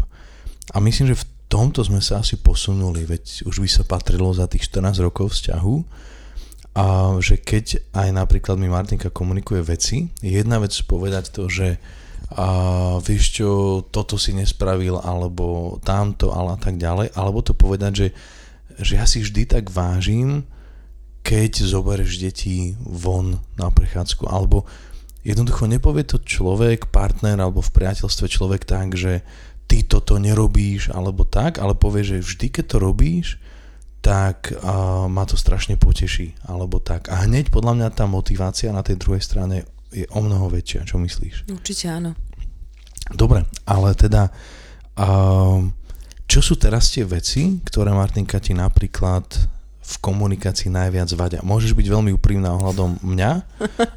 A 0.69 0.77
myslím, 0.77 1.17
že 1.17 1.25
v 1.25 1.38
tomto 1.49 1.81
sme 1.81 1.99
sa 1.99 2.21
asi 2.21 2.37
posunuli, 2.37 3.09
veď 3.09 3.49
už 3.49 3.59
by 3.59 3.69
sa 3.69 3.83
patrilo 3.83 4.29
za 4.31 4.45
tých 4.45 4.69
14 4.69 5.01
rokov 5.01 5.33
vzťahu. 5.33 5.75
A 6.77 7.17
že 7.19 7.41
keď 7.41 7.81
aj 7.91 8.09
napríklad 8.13 8.55
mi 8.55 8.69
Martinka 8.69 9.09
komunikuje 9.09 9.65
veci, 9.65 10.13
jedna 10.21 10.61
vec 10.61 10.71
povedať 10.85 11.33
to, 11.33 11.49
že 11.49 11.81
a 12.29 12.45
vieš 13.01 13.41
čo, 13.41 13.49
toto 13.89 14.13
si 14.21 14.37
nespravil, 14.37 15.01
alebo 15.01 15.77
tamto, 15.81 16.29
ale 16.29 16.61
tak 16.61 16.77
ďalej, 16.77 17.09
alebo 17.17 17.41
to 17.41 17.57
povedať, 17.57 17.91
že, 17.97 18.07
že 18.77 18.93
ja 19.01 19.09
si 19.09 19.25
vždy 19.25 19.49
tak 19.49 19.73
vážim, 19.73 20.45
keď 21.25 21.65
zoberieš 21.65 22.21
deti 22.21 22.77
von 22.77 23.41
na 23.57 23.73
prechádzku, 23.73 24.29
alebo 24.29 24.69
jednoducho 25.25 25.65
nepovie 25.65 26.05
to 26.05 26.21
človek, 26.21 26.93
partner, 26.93 27.41
alebo 27.41 27.65
v 27.65 27.73
priateľstve 27.73 28.29
človek 28.29 28.61
tak, 28.61 28.93
že 28.93 29.25
ty 29.69 29.85
toto 29.85 30.17
nerobíš 30.17 30.89
alebo 30.89 31.21
tak, 31.29 31.61
ale 31.61 31.77
povie, 31.77 32.01
že 32.01 32.25
vždy, 32.25 32.49
keď 32.49 32.65
to 32.65 32.77
robíš, 32.81 33.27
tak 34.01 34.49
uh, 34.55 35.05
ma 35.05 35.27
to 35.29 35.38
strašne 35.38 35.77
poteší, 35.77 36.33
alebo 36.49 36.81
tak. 36.81 37.11
A 37.13 37.29
hneď 37.29 37.53
podľa 37.53 37.77
mňa 37.77 37.88
tá 37.93 38.09
motivácia 38.09 38.73
na 38.73 38.81
tej 38.81 38.97
druhej 38.97 39.21
strane 39.21 39.69
je 39.93 40.09
o 40.09 40.19
mnoho 40.23 40.49
väčšia. 40.49 40.88
Čo 40.88 40.97
myslíš? 40.97 41.51
Určite 41.51 41.85
áno. 41.91 42.17
Dobre, 43.13 43.45
ale 43.67 43.93
teda 43.93 44.33
uh, 44.97 45.61
čo 46.29 46.39
sú 46.45 46.57
teraz 46.61 46.93
tie 46.93 47.05
veci, 47.05 47.57
ktoré 47.65 47.89
Martinka 47.89 48.38
ti 48.38 48.53
napríklad 48.53 49.25
v 49.89 49.95
komunikácii 49.97 50.69
najviac 50.69 51.09
vadia. 51.17 51.41
Môžeš 51.41 51.73
byť 51.73 51.88
veľmi 51.89 52.13
úprimná 52.13 52.53
ohľadom 52.53 53.01
mňa, 53.01 53.31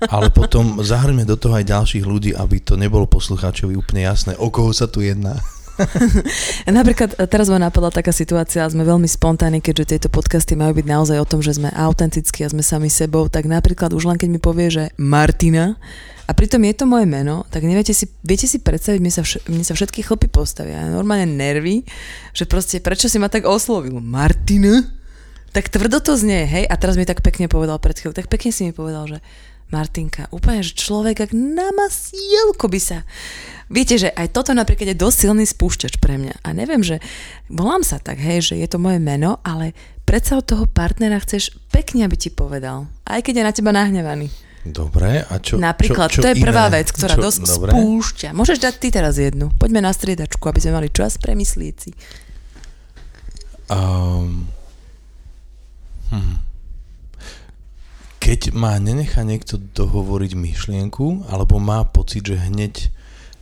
ale 0.09 0.33
potom 0.33 0.81
zahrňme 0.81 1.29
do 1.29 1.37
toho 1.37 1.61
aj 1.61 1.69
ďalších 1.69 2.09
ľudí, 2.09 2.33
aby 2.33 2.64
to 2.64 2.81
nebolo 2.81 3.05
poslucháčovi 3.05 3.76
úplne 3.76 4.09
jasné, 4.09 4.33
o 4.41 4.49
koho 4.49 4.73
sa 4.73 4.88
tu 4.88 5.05
jedná. 5.05 5.37
Napríklad 6.69 7.17
e, 7.17 7.25
teraz 7.26 7.49
ma 7.49 7.59
napadla 7.59 7.88
taká 7.88 8.12
situácia 8.12 8.69
sme 8.69 8.85
veľmi 8.85 9.09
spontánni, 9.09 9.64
keďže 9.64 9.97
tieto 9.97 10.09
podcasty 10.12 10.55
majú 10.55 10.76
byť 10.76 10.87
naozaj 10.87 11.17
o 11.19 11.26
tom, 11.29 11.41
že 11.41 11.57
sme 11.57 11.73
autentickí 11.73 12.45
a 12.45 12.52
sme 12.52 12.61
sami 12.61 12.93
sebou, 12.93 13.26
tak 13.29 13.49
napríklad 13.49 13.93
už 13.97 14.09
len 14.09 14.17
keď 14.21 14.29
mi 14.29 14.41
povie, 14.41 14.69
že 14.69 14.85
Martina, 15.00 15.81
a 16.29 16.33
pritom 16.33 16.62
je 16.62 16.75
to 16.79 16.85
moje 16.87 17.05
meno, 17.05 17.45
tak 17.50 17.67
neviete 17.67 17.91
si, 17.93 18.07
viete 18.23 18.47
si 18.47 18.62
predstaviť, 18.62 19.00
mne 19.02 19.12
sa, 19.12 19.23
vš- 19.26 19.43
mne 19.50 19.64
sa 19.67 19.75
všetky 19.75 20.07
chlpy 20.07 20.31
postavia, 20.31 20.81
normálne 20.88 21.29
nervy, 21.29 21.83
že 22.33 22.47
proste 22.47 22.79
prečo 22.79 23.11
si 23.11 23.19
ma 23.19 23.26
tak 23.26 23.45
oslovil? 23.45 23.99
Martina? 23.99 24.87
Tak 25.52 25.69
tvrdo 25.69 26.00
to 26.00 26.17
znie, 26.17 26.49
hej? 26.49 26.64
A 26.64 26.81
teraz 26.81 26.97
mi 26.97 27.05
tak 27.05 27.21
pekne 27.21 27.45
povedal 27.45 27.76
pred 27.76 27.93
chvíľou, 27.93 28.17
tak 28.17 28.33
pekne 28.33 28.49
si 28.49 28.64
mi 28.64 28.73
povedal, 28.73 29.05
že 29.05 29.19
Martinka, 29.73 30.29
úplne, 30.29 30.61
že 30.61 30.76
človek, 30.76 31.25
ak 31.26 31.33
na 31.33 31.73
masielko 31.73 32.69
by 32.69 32.81
sa... 32.81 33.09
Viete, 33.73 33.97
že 33.97 34.12
aj 34.12 34.37
toto 34.37 34.52
napríklad 34.52 34.93
je 34.93 35.00
dosť 35.00 35.17
silný 35.17 35.49
spúšťač 35.49 35.97
pre 35.97 36.21
mňa. 36.21 36.45
A 36.45 36.52
neviem, 36.52 36.85
že 36.85 37.00
volám 37.49 37.81
sa 37.81 37.97
tak, 37.97 38.21
hej, 38.21 38.52
že 38.52 38.55
je 38.61 38.69
to 38.69 38.76
moje 38.76 39.00
meno, 39.00 39.41
ale 39.41 39.73
predsa 40.05 40.37
od 40.37 40.45
toho 40.45 40.69
partnera 40.69 41.17
chceš 41.25 41.57
pekne, 41.73 42.05
aby 42.05 42.21
ti 42.21 42.29
povedal. 42.29 42.85
Aj 43.09 43.25
keď 43.25 43.41
je 43.41 43.47
na 43.49 43.52
teba 43.57 43.73
nahnevaný. 43.73 44.29
Dobre, 44.62 45.25
a 45.25 45.35
čo 45.43 45.59
Napríklad, 45.59 46.12
čo, 46.12 46.21
čo 46.21 46.23
to 46.23 46.31
je 46.31 46.38
iné? 46.38 46.45
prvá 46.47 46.71
vec, 46.71 46.93
ktorá 46.93 47.19
čo, 47.19 47.23
dosť 47.25 47.41
dobre. 47.49 47.71
spúšťa. 47.75 48.29
Môžeš 48.31 48.59
dať 48.62 48.75
ty 48.79 48.88
teraz 48.95 49.19
jednu. 49.19 49.50
Poďme 49.59 49.83
na 49.83 49.91
striedačku, 49.91 50.45
aby 50.47 50.61
sme 50.62 50.79
mali 50.79 50.88
čas 50.93 51.19
premyslieť 51.19 51.75
si. 51.81 51.91
Um, 53.67 54.47
hm. 56.12 56.51
Keď 58.23 58.55
má 58.55 58.79
nenechá 58.79 59.26
niekto 59.26 59.59
dohovoriť 59.59 60.38
myšlienku, 60.38 61.26
alebo 61.26 61.59
má 61.59 61.83
pocit, 61.83 62.23
že 62.23 62.38
hneď, 62.38 62.87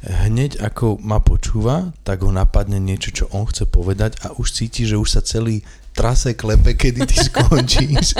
hneď 0.08 0.56
ako 0.56 0.96
ma 1.04 1.20
počúva, 1.20 1.92
tak 2.00 2.24
ho 2.24 2.32
napadne 2.32 2.80
niečo, 2.80 3.12
čo 3.12 3.24
on 3.36 3.44
chce 3.44 3.68
povedať 3.68 4.16
a 4.24 4.32
už 4.40 4.48
cíti, 4.48 4.88
že 4.88 4.96
už 4.96 5.04
sa 5.04 5.20
celý 5.20 5.60
trase 5.90 6.38
klepe, 6.38 6.78
kedy 6.78 7.02
ty 7.04 7.16
skončíš, 7.28 8.14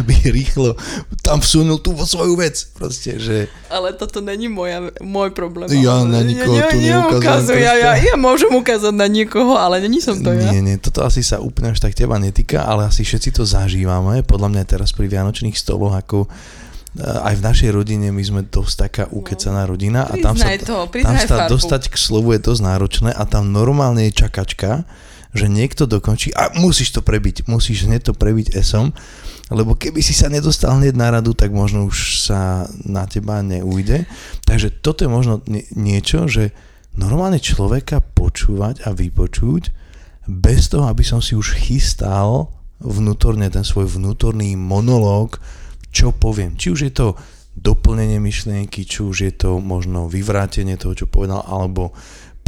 aby 0.00 0.14
rýchlo 0.32 0.74
tam 1.20 1.44
vsunul 1.44 1.78
tú 1.78 1.92
svoju 1.94 2.34
vec. 2.40 2.56
Proste, 2.74 3.20
že 3.20 3.46
Ale 3.68 3.92
toto 3.94 4.24
není 4.24 4.48
moja, 4.48 4.88
môj 5.04 5.30
problém. 5.36 5.68
Ja 5.78 6.02
na 6.02 6.24
nikoho 6.24 6.56
tu 6.72 6.78
neukazujem 6.80 7.60
ja, 7.60 7.74
ja, 7.76 7.92
ja 7.94 8.14
môžem 8.16 8.50
ukázať 8.50 8.94
na 8.96 9.06
niekoho, 9.06 9.54
ale 9.54 9.84
není 9.84 10.00
som 10.00 10.16
to 10.18 10.32
ja. 10.32 10.50
Nie, 10.50 10.64
nie, 10.64 10.76
toto 10.80 11.04
asi 11.04 11.20
sa 11.20 11.38
úplne 11.38 11.76
až 11.76 11.84
tak 11.84 11.92
teba 11.92 12.16
netýka, 12.16 12.64
ale 12.64 12.88
asi 12.88 13.04
všetci 13.04 13.36
to 13.36 13.44
zažívame. 13.44 14.24
Podľa 14.24 14.48
mňa 14.48 14.64
teraz 14.64 14.96
pri 14.96 15.06
Vianočných 15.06 15.54
stoloch, 15.54 15.92
ako 15.92 16.26
eh, 16.26 17.04
aj 17.04 17.34
v 17.36 17.42
našej 17.44 17.70
rodine 17.76 18.08
my 18.08 18.22
sme 18.24 18.40
dosť 18.48 18.74
taká 18.88 19.04
ukecaná 19.12 19.68
rodina 19.68 20.08
a 20.08 20.16
tam 20.16 20.34
sa, 20.34 20.48
to, 20.56 20.88
tam 20.88 21.16
sa 21.20 21.46
farbu. 21.46 21.52
dostať 21.54 21.92
k 21.92 21.96
slovu 22.00 22.32
je 22.34 22.40
dosť 22.40 22.62
náročné 22.64 23.10
a 23.12 23.22
tam 23.28 23.52
normálne 23.52 24.08
je 24.08 24.16
čakačka, 24.16 24.88
že 25.30 25.46
niekto 25.46 25.86
dokončí 25.86 26.34
a 26.34 26.50
musíš 26.58 26.94
to 26.94 27.00
prebiť, 27.06 27.46
musíš 27.46 27.86
hneď 27.86 28.10
to 28.10 28.14
prebiť 28.14 28.58
esom, 28.58 28.90
lebo 29.50 29.74
keby 29.74 30.02
si 30.02 30.14
sa 30.14 30.30
nedostal 30.30 30.78
hneď 30.78 30.94
na 30.94 31.10
radu, 31.10 31.34
tak 31.34 31.50
možno 31.50 31.86
už 31.86 32.22
sa 32.22 32.70
na 32.86 33.06
teba 33.06 33.42
neujde. 33.42 34.06
Takže 34.46 34.82
toto 34.82 35.06
je 35.06 35.10
možno 35.10 35.42
nie- 35.50 35.66
niečo, 35.74 36.30
že 36.30 36.54
normálne 36.94 37.42
človeka 37.42 38.02
počúvať 38.02 38.86
a 38.86 38.94
vypočuť 38.94 39.70
bez 40.30 40.70
toho, 40.70 40.86
aby 40.86 41.02
som 41.02 41.18
si 41.18 41.34
už 41.34 41.58
chystal 41.58 42.50
vnútorne 42.78 43.50
ten 43.50 43.66
svoj 43.66 43.90
vnútorný 43.98 44.54
monológ, 44.54 45.42
čo 45.90 46.14
poviem. 46.14 46.54
Či 46.54 46.66
už 46.70 46.80
je 46.86 46.92
to 46.94 47.08
doplnenie 47.58 48.22
myšlienky, 48.22 48.86
či 48.86 49.02
už 49.02 49.16
je 49.26 49.32
to 49.34 49.58
možno 49.58 50.06
vyvrátenie 50.06 50.78
toho, 50.78 50.94
čo 50.94 51.10
povedal, 51.10 51.42
alebo 51.44 51.92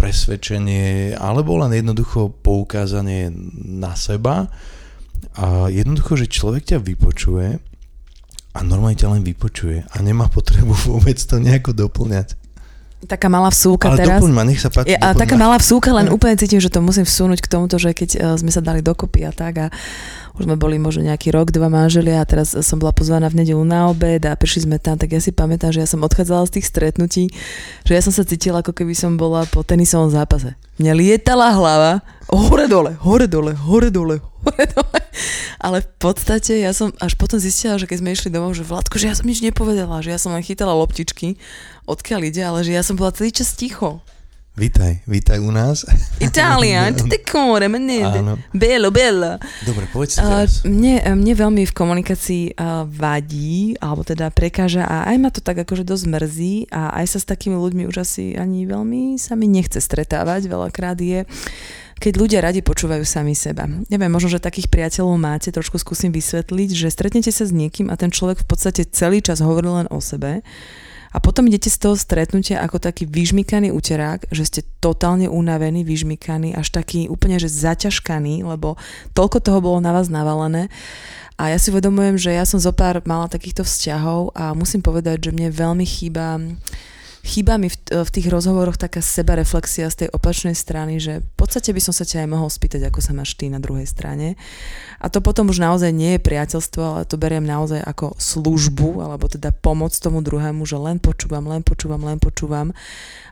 presvedčenie, 0.03 1.15
alebo 1.15 1.55
len 1.63 1.71
jednoducho 1.79 2.35
poukázanie 2.43 3.31
na 3.63 3.95
seba. 3.95 4.51
A 5.39 5.71
jednoducho, 5.71 6.19
že 6.19 6.27
človek 6.27 6.75
ťa 6.75 6.79
vypočuje 6.83 7.63
a 8.53 8.59
normálne 8.67 8.99
ťa 8.99 9.15
len 9.15 9.23
vypočuje 9.23 9.87
a 9.87 9.97
nemá 10.03 10.27
potrebu 10.27 10.75
vôbec 10.91 11.15
to 11.23 11.39
nejako 11.39 11.71
doplňať. 11.71 12.35
Taká 13.03 13.27
malá 13.27 13.51
vsúka 13.51 13.91
Ale 13.91 13.99
teraz. 13.99 14.23
ma, 14.23 14.47
nech 14.47 14.63
sa 14.63 14.71
páči. 14.71 14.95
Je, 14.95 14.99
a 14.99 15.11
taká 15.11 15.35
ma. 15.35 15.51
malá 15.51 15.59
vsúka, 15.59 15.91
len 15.91 16.07
úplne 16.07 16.39
cítim, 16.39 16.63
že 16.63 16.71
to 16.71 16.79
musím 16.79 17.03
vsunúť 17.03 17.43
k 17.43 17.51
tomuto, 17.51 17.75
že 17.75 17.91
keď 17.99 18.11
uh, 18.15 18.39
sme 18.39 18.55
sa 18.55 18.63
dali 18.63 18.79
dokopy 18.79 19.27
a 19.27 19.35
tak 19.35 19.55
a 19.59 19.67
už 20.37 20.49
sme 20.49 20.57
boli 20.57 20.81
možno 20.81 21.05
nejaký 21.05 21.29
rok, 21.33 21.53
dva 21.53 21.69
manželia 21.69 22.21
a 22.23 22.29
teraz 22.29 22.57
som 22.57 22.81
bola 22.81 22.93
pozvaná 22.97 23.29
v 23.29 23.45
nedelu 23.45 23.61
na 23.65 23.93
obed 23.93 24.25
a 24.25 24.33
prišli 24.33 24.65
sme 24.65 24.77
tam, 24.81 24.97
tak 24.97 25.13
ja 25.13 25.21
si 25.21 25.33
pamätám, 25.33 25.73
že 25.77 25.85
ja 25.85 25.89
som 25.89 26.01
odchádzala 26.01 26.49
z 26.49 26.61
tých 26.61 26.67
stretnutí, 26.73 27.25
že 27.85 27.93
ja 27.93 28.01
som 28.01 28.13
sa 28.15 28.25
cítila, 28.25 28.65
ako 28.65 28.73
keby 28.73 28.97
som 28.97 29.21
bola 29.21 29.45
po 29.49 29.61
tenisovom 29.61 30.09
zápase. 30.09 30.57
Mne 30.81 30.97
lietala 30.97 31.53
hlava 31.53 32.01
hore 32.33 32.65
dole, 32.65 32.97
hore 33.05 33.29
dole, 33.29 33.53
hore 33.53 33.93
dole, 33.93 34.17
hore 34.41 34.65
dole. 34.73 35.01
Ale 35.61 35.85
v 35.85 35.89
podstate 36.01 36.65
ja 36.65 36.73
som 36.73 36.91
až 36.99 37.13
potom 37.15 37.37
zistila, 37.37 37.77
že 37.77 37.85
keď 37.85 37.99
sme 38.01 38.17
išli 38.17 38.33
domov, 38.33 38.57
že 38.57 38.65
Vládko, 38.65 38.97
že 38.97 39.13
ja 39.13 39.15
som 39.15 39.29
nič 39.29 39.45
nepovedala, 39.45 40.01
že 40.01 40.11
ja 40.11 40.19
som 40.19 40.33
len 40.33 40.41
chytala 40.41 40.73
loptičky, 40.73 41.37
odkiaľ 41.85 42.21
ide, 42.25 42.43
ale 42.43 42.65
že 42.65 42.73
ja 42.73 42.81
som 42.81 42.97
bola 42.97 43.13
celý 43.13 43.31
čas 43.31 43.53
ticho. 43.53 44.01
Vítaj, 44.53 45.01
vítaj 45.09 45.41
u 45.41 45.49
nás. 45.49 45.81
Italia, 46.21 46.93
tutte 46.99 47.25
cuore, 47.25 47.73
menede. 47.73 48.21
Áno. 48.21 48.37
Bello, 48.53 48.93
bella. 48.93 49.41
Dobre, 49.65 49.89
povedz 49.89 50.21
Uh, 50.21 50.45
mne, 50.69 51.01
mne 51.17 51.33
veľmi 51.33 51.65
v 51.65 51.73
komunikácii 51.73 52.61
uh, 52.61 52.85
vadí, 52.85 53.73
alebo 53.81 54.05
teda 54.05 54.29
prekáža 54.29 54.85
a 54.85 55.09
aj 55.09 55.17
ma 55.17 55.33
to 55.33 55.41
tak 55.41 55.65
akože 55.65 55.89
dosť 55.89 56.05
mrzí 56.05 56.55
a 56.69 56.93
aj 57.01 57.17
sa 57.17 57.19
s 57.25 57.27
takými 57.33 57.57
ľuďmi 57.57 57.89
už 57.89 58.05
asi 58.05 58.37
ani 58.37 58.69
veľmi 58.69 59.17
sa 59.17 59.41
mi 59.41 59.49
nechce 59.49 59.81
stretávať. 59.81 60.53
Veľakrát 60.53 61.01
je, 61.01 61.25
keď 61.97 62.13
ľudia 62.21 62.45
radi 62.45 62.61
počúvajú 62.61 63.09
sami 63.09 63.33
seba. 63.33 63.65
Neviem, 63.89 64.13
možno, 64.13 64.37
že 64.37 64.37
takých 64.37 64.69
priateľov 64.69 65.17
máte, 65.17 65.49
trošku 65.49 65.81
skúsim 65.81 66.13
vysvetliť, 66.13 66.77
že 66.77 66.93
stretnete 66.93 67.33
sa 67.33 67.49
s 67.49 67.57
niekým 67.57 67.89
a 67.89 67.97
ten 67.97 68.13
človek 68.13 68.45
v 68.45 68.47
podstate 68.53 68.85
celý 68.85 69.25
čas 69.25 69.41
hovorí 69.41 69.73
len 69.73 69.89
o 69.89 69.97
sebe 70.05 70.45
a 71.13 71.21
potom 71.21 71.45
idete 71.45 71.69
z 71.69 71.79
toho 71.79 71.95
stretnutia 71.95 72.65
ako 72.65 72.81
taký 72.81 73.05
vyžmykaný 73.05 73.69
uterák, 73.69 74.33
že 74.33 74.45
ste 74.49 74.61
totálne 74.81 75.29
unavení, 75.29 75.85
vyžmykaní, 75.85 76.57
až 76.57 76.73
taký 76.73 77.13
úplne, 77.13 77.37
že 77.37 77.53
zaťažkaný, 77.53 78.43
lebo 78.49 78.81
toľko 79.13 79.39
toho 79.45 79.59
bolo 79.61 79.79
na 79.85 79.93
vás 79.93 80.09
navalené. 80.09 80.73
A 81.37 81.53
ja 81.53 81.59
si 81.61 81.69
uvedomujem, 81.73 82.17
že 82.17 82.33
ja 82.33 82.45
som 82.49 82.61
zopár 82.61 83.01
mala 83.05 83.29
takýchto 83.29 83.65
vzťahov 83.65 84.33
a 84.37 84.57
musím 84.57 84.81
povedať, 84.81 85.29
že 85.29 85.35
mne 85.37 85.53
veľmi 85.53 85.85
chýba 85.85 86.41
chýba 87.23 87.55
mi 87.55 87.71
v, 87.71 87.79
v 88.03 88.11
tých 88.11 88.27
rozhovoroch 88.27 88.75
taká 88.75 88.99
sebareflexia 88.99 89.87
z 89.89 90.05
tej 90.05 90.09
opačnej 90.11 90.59
strany, 90.59 90.99
že 90.99 91.23
v 91.23 91.35
podstate 91.39 91.71
by 91.71 91.79
som 91.79 91.95
sa 91.95 92.03
ťa 92.03 92.27
aj 92.27 92.29
mohol 92.29 92.51
spýtať, 92.51 92.91
ako 92.91 92.99
sa 92.99 93.15
máš 93.15 93.39
ty 93.39 93.47
na 93.47 93.63
druhej 93.63 93.87
strane. 93.87 94.35
A 94.99 95.07
to 95.07 95.23
potom 95.23 95.47
už 95.47 95.63
naozaj 95.63 95.95
nie 95.95 96.19
je 96.19 96.27
priateľstvo, 96.27 96.83
ale 96.83 97.03
to 97.07 97.15
beriem 97.15 97.47
naozaj 97.47 97.79
ako 97.79 98.19
službu, 98.19 99.07
alebo 99.07 99.31
teda 99.31 99.55
pomoc 99.55 99.95
tomu 99.95 100.19
druhému, 100.19 100.67
že 100.67 100.75
len 100.79 100.99
počúvam, 100.99 101.47
len 101.47 101.63
počúvam, 101.63 102.03
len 102.03 102.19
počúvam. 102.19 102.75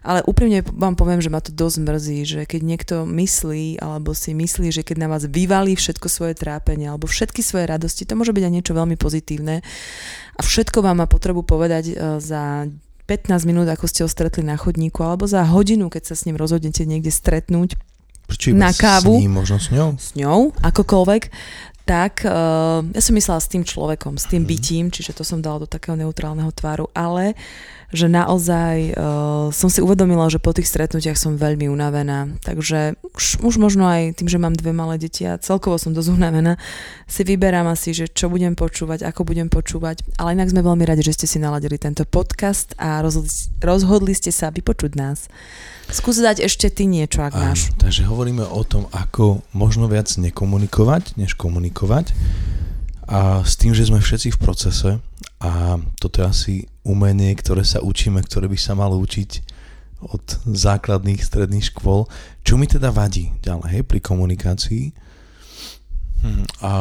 Ale 0.00 0.25
úprimne 0.25 0.64
vám 0.64 0.97
poviem, 0.97 1.20
že 1.20 1.28
ma 1.28 1.44
to 1.44 1.52
dosť 1.52 1.76
mrzí, 1.85 2.18
že 2.25 2.40
keď 2.47 2.61
niekto 2.64 2.94
myslí, 3.04 3.82
alebo 3.82 4.16
si 4.16 4.32
myslí, 4.32 4.70
že 4.73 4.87
keď 4.87 4.97
na 5.02 5.09
vás 5.12 5.26
vyvalí 5.26 5.76
všetko 5.76 6.06
svoje 6.09 6.38
trápenie, 6.38 6.88
alebo 6.88 7.11
všetky 7.11 7.44
svoje 7.44 7.68
radosti, 7.68 8.09
to 8.09 8.16
môže 8.16 8.32
byť 8.32 8.44
aj 8.49 8.54
niečo 8.54 8.73
veľmi 8.73 8.97
pozitívne, 8.97 9.61
a 10.38 10.40
všetko 10.40 10.80
vám 10.80 11.04
má 11.04 11.06
potrebu 11.06 11.44
povedať 11.44 11.92
e, 11.92 11.94
za 12.16 12.64
15 13.11 13.43
minút, 13.43 13.67
ako 13.67 13.90
ste 13.90 14.07
ho 14.07 14.09
stretli 14.09 14.47
na 14.47 14.55
chodníku, 14.55 15.02
alebo 15.02 15.26
za 15.26 15.43
hodinu, 15.43 15.90
keď 15.90 16.02
sa 16.07 16.14
s 16.14 16.31
ním 16.31 16.38
rozhodnete 16.38 16.87
niekde 16.87 17.11
stretnúť 17.11 17.75
Prečo 18.31 18.55
na 18.55 18.71
kávu. 18.71 19.19
S 19.19 19.23
ním, 19.26 19.35
možno 19.35 19.59
s 19.59 19.69
ňou? 19.75 19.88
s 19.99 20.14
ňou, 20.14 20.55
akokoľvek, 20.62 21.23
tak 21.83 22.23
uh, 22.23 22.87
ja 22.87 23.02
som 23.02 23.19
myslela 23.19 23.43
s 23.43 23.50
tým 23.50 23.67
človekom, 23.67 24.14
s 24.14 24.31
tým 24.31 24.47
Mhm. 24.47 24.50
bytím, 24.55 24.85
čiže 24.95 25.11
to 25.19 25.26
som 25.26 25.43
dala 25.43 25.67
do 25.67 25.67
takého 25.67 25.99
neutrálneho 25.99 26.55
tváru, 26.55 26.87
ale 26.95 27.35
že 27.90 28.07
naozaj 28.07 28.95
uh, 28.95 29.02
som 29.54 29.69
si 29.71 29.78
uvedomila, 29.78 30.26
že 30.26 30.42
po 30.42 30.50
tých 30.50 30.66
stretnutiach 30.66 31.19
som 31.19 31.38
veľmi 31.38 31.71
unavená, 31.71 32.35
takže 32.42 32.99
už, 33.14 33.45
už 33.45 33.54
možno 33.61 33.87
aj 33.87 34.19
tým, 34.19 34.26
že 34.30 34.40
mám 34.40 34.57
dve 34.57 34.75
malé 34.75 34.97
deti 34.99 35.23
a 35.28 35.38
celkovo 35.38 35.76
som 35.76 35.95
dosť 35.95 36.11
unavená, 36.16 36.59
si 37.07 37.23
vyberám 37.23 37.69
asi, 37.71 37.95
že 37.95 38.09
čo 38.11 38.33
budem 38.33 38.59
počúvať, 38.59 39.07
ako 39.07 39.28
budem 39.28 39.52
počúvať, 39.52 40.02
ale 40.19 40.35
inak 40.35 40.50
sme 40.50 40.64
veľmi 40.64 40.83
radi, 40.83 41.04
že 41.04 41.14
ste 41.14 41.26
si 41.26 41.38
naladili 41.38 41.76
tento 41.76 42.02
podcast 42.09 42.73
a 42.80 43.04
rozhodli, 43.04 43.30
rozhodli 43.61 44.12
ste 44.16 44.33
sa 44.33 44.49
vypočuť 44.50 44.92
nás. 44.97 45.28
Skús 45.90 46.23
dať 46.23 46.47
ešte 46.47 46.71
ty 46.71 46.87
niečo, 46.87 47.26
ak 47.26 47.35
máš. 47.35 47.75
takže 47.83 48.07
hovoríme 48.07 48.47
o 48.47 48.62
tom, 48.62 48.87
ako 48.95 49.42
možno 49.50 49.90
viac 49.90 50.07
nekomunikovať, 50.14 51.19
než 51.19 51.35
komunikovať. 51.35 52.14
A 53.11 53.43
s 53.43 53.59
tým, 53.59 53.75
že 53.75 53.90
sme 53.90 53.99
všetci 53.99 54.38
v 54.38 54.38
procese 54.38 54.90
a 55.43 55.83
toto 55.99 56.23
je 56.23 56.26
asi 56.31 56.55
umenie, 56.87 57.35
ktoré 57.35 57.67
sa 57.67 57.83
učíme, 57.83 58.23
ktoré 58.23 58.47
by 58.47 58.55
sa 58.55 58.79
malo 58.79 59.02
učiť 59.02 59.31
od 60.00 60.25
základných, 60.47 61.19
stredných 61.19 61.75
škôl. 61.75 62.07
Čo 62.47 62.55
mi 62.55 62.71
teda 62.71 62.95
vadí 62.95 63.35
ďalej 63.43 63.69
hej, 63.69 63.83
pri 63.85 63.99
komunikácii? 64.00 64.85
Hm, 66.23 66.45
a 66.62 66.73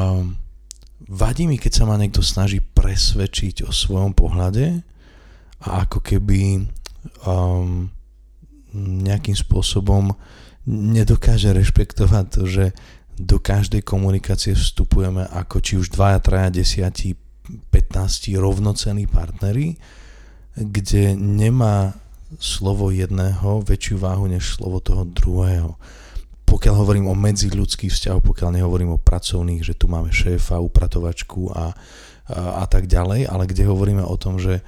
vadí 1.10 1.50
mi, 1.50 1.58
keď 1.58 1.82
sa 1.82 1.84
ma 1.90 1.98
niekto 1.98 2.22
snaží 2.22 2.62
presvedčiť 2.62 3.66
o 3.66 3.74
svojom 3.74 4.14
pohľade 4.14 4.86
a 5.66 5.84
ako 5.84 6.00
keby 6.00 6.70
um, 7.26 7.90
nejakým 8.78 9.36
spôsobom 9.36 10.14
nedokáže 10.70 11.50
rešpektovať 11.50 12.26
to, 12.30 12.42
že 12.46 12.66
do 13.20 13.36
každej 13.36 13.84
komunikácie 13.84 14.56
vstupujeme 14.56 15.28
ako 15.28 15.60
či 15.60 15.76
už 15.76 15.92
2, 15.92 16.24
3, 16.24 16.56
10, 16.56 17.20
15 17.68 18.40
rovnocenní 18.40 19.12
partnery, 19.12 19.76
kde 20.56 21.20
nemá 21.20 22.00
slovo 22.40 22.94
jedného 22.96 23.66
väčšiu 23.66 24.00
váhu 24.00 24.32
než 24.32 24.56
slovo 24.56 24.80
toho 24.80 25.04
druhého. 25.04 25.76
Pokiaľ 26.46 26.76
hovorím 26.80 27.12
o 27.12 27.18
medziľudských 27.18 27.92
vzťahoch, 27.92 28.24
pokiaľ 28.24 28.62
nehovorím 28.62 28.96
o 28.96 29.02
pracovných, 29.02 29.66
že 29.68 29.76
tu 29.76 29.92
máme 29.92 30.14
šéfa, 30.14 30.62
upratovačku 30.62 31.52
a, 31.54 31.54
a, 31.54 31.66
a 32.62 32.66
tak 32.66 32.88
ďalej, 32.88 33.28
ale 33.28 33.44
kde 33.50 33.68
hovoríme 33.68 34.02
o 34.02 34.16
tom, 34.18 34.40
že 34.40 34.62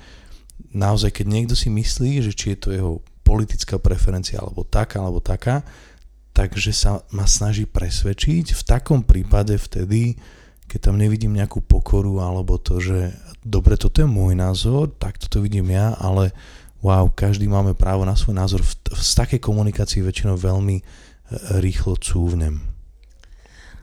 naozaj, 0.74 1.22
keď 1.22 1.26
niekto 1.30 1.56
si 1.58 1.72
myslí, 1.72 2.22
že 2.22 2.36
či 2.36 2.54
je 2.54 2.58
to 2.58 2.70
jeho 2.74 2.92
politická 3.22 3.78
preferencia 3.80 4.42
alebo 4.42 4.66
taká, 4.66 5.02
alebo 5.02 5.22
taká, 5.22 5.64
takže 6.32 6.72
sa 6.72 7.04
ma 7.12 7.28
snaží 7.28 7.68
presvedčiť. 7.68 8.56
V 8.56 8.64
takom 8.64 9.04
prípade 9.04 9.56
vtedy, 9.60 10.16
keď 10.72 10.92
tam 10.92 10.96
nevidím 10.96 11.36
nejakú 11.36 11.60
pokoru 11.60 12.24
alebo 12.24 12.56
to, 12.56 12.80
že 12.80 13.12
dobre, 13.44 13.76
toto 13.76 14.02
je 14.02 14.08
môj 14.08 14.38
názor, 14.38 14.92
tak 14.96 15.20
toto 15.20 15.44
vidím 15.44 15.74
ja, 15.74 15.98
ale 16.00 16.32
wow, 16.82 17.10
každý 17.12 17.46
máme 17.46 17.78
právo 17.78 18.08
na 18.08 18.16
svoj 18.18 18.38
názor. 18.38 18.62
V, 18.64 18.74
z 18.96 19.12
takej 19.18 19.40
komunikácii 19.44 20.02
väčšinou 20.02 20.38
veľmi 20.38 20.78
e, 20.80 20.84
rýchlo 21.62 21.98
cúvnem. 22.00 22.72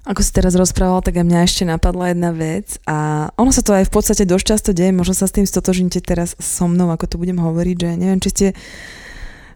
Ako 0.09 0.25
si 0.25 0.33
teraz 0.33 0.57
rozprával, 0.57 1.05
tak 1.05 1.21
aj 1.21 1.27
mňa 1.29 1.41
ešte 1.45 1.69
napadla 1.69 2.17
jedna 2.17 2.33
vec 2.33 2.81
a 2.89 3.29
ono 3.37 3.53
sa 3.53 3.61
to 3.61 3.77
aj 3.77 3.85
v 3.85 3.93
podstate 3.93 4.25
dosť 4.25 4.45
často 4.49 4.71
deje, 4.73 4.89
možno 4.89 5.13
sa 5.13 5.29
s 5.29 5.37
tým 5.37 5.45
stotožníte 5.45 6.01
teraz 6.01 6.33
so 6.41 6.65
mnou, 6.65 6.89
ako 6.89 7.05
to 7.05 7.21
budem 7.21 7.37
hovoriť, 7.37 7.77
že 7.77 7.91
neviem, 8.01 8.17
či 8.17 8.33
ste 8.33 8.47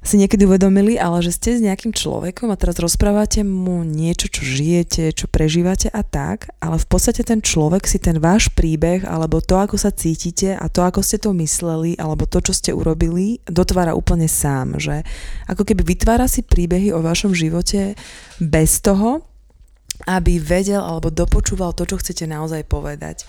si 0.03 0.19
niekedy 0.19 0.51
uvedomili, 0.51 0.99
ale 0.99 1.23
že 1.23 1.31
ste 1.31 1.55
s 1.55 1.63
nejakým 1.63 1.95
človekom 1.95 2.51
a 2.51 2.59
teraz 2.59 2.83
rozprávate 2.83 3.47
mu 3.47 3.87
niečo, 3.87 4.27
čo 4.27 4.43
žijete, 4.43 5.15
čo 5.15 5.31
prežívate 5.31 5.87
a 5.95 6.03
tak, 6.03 6.51
ale 6.59 6.75
v 6.75 6.87
podstate 6.91 7.23
ten 7.23 7.39
človek 7.39 7.87
si 7.87 8.03
ten 8.03 8.19
váš 8.19 8.51
príbeh 8.51 9.07
alebo 9.07 9.39
to, 9.39 9.55
ako 9.63 9.79
sa 9.79 9.95
cítite 9.95 10.59
a 10.59 10.67
to, 10.67 10.83
ako 10.83 11.07
ste 11.07 11.23
to 11.23 11.31
mysleli 11.39 11.95
alebo 12.03 12.27
to, 12.27 12.43
čo 12.43 12.51
ste 12.51 12.75
urobili, 12.75 13.39
dotvára 13.47 13.95
úplne 13.95 14.27
sám, 14.27 14.83
že 14.83 15.07
ako 15.47 15.63
keby 15.63 15.87
vytvára 15.95 16.27
si 16.27 16.43
príbehy 16.43 16.91
o 16.91 16.99
vašom 16.99 17.31
živote 17.31 17.95
bez 18.43 18.83
toho, 18.83 19.23
aby 20.11 20.43
vedel 20.43 20.83
alebo 20.83 21.15
dopočúval 21.15 21.79
to, 21.79 21.87
čo 21.87 22.03
chcete 22.03 22.27
naozaj 22.27 22.67
povedať. 22.67 23.23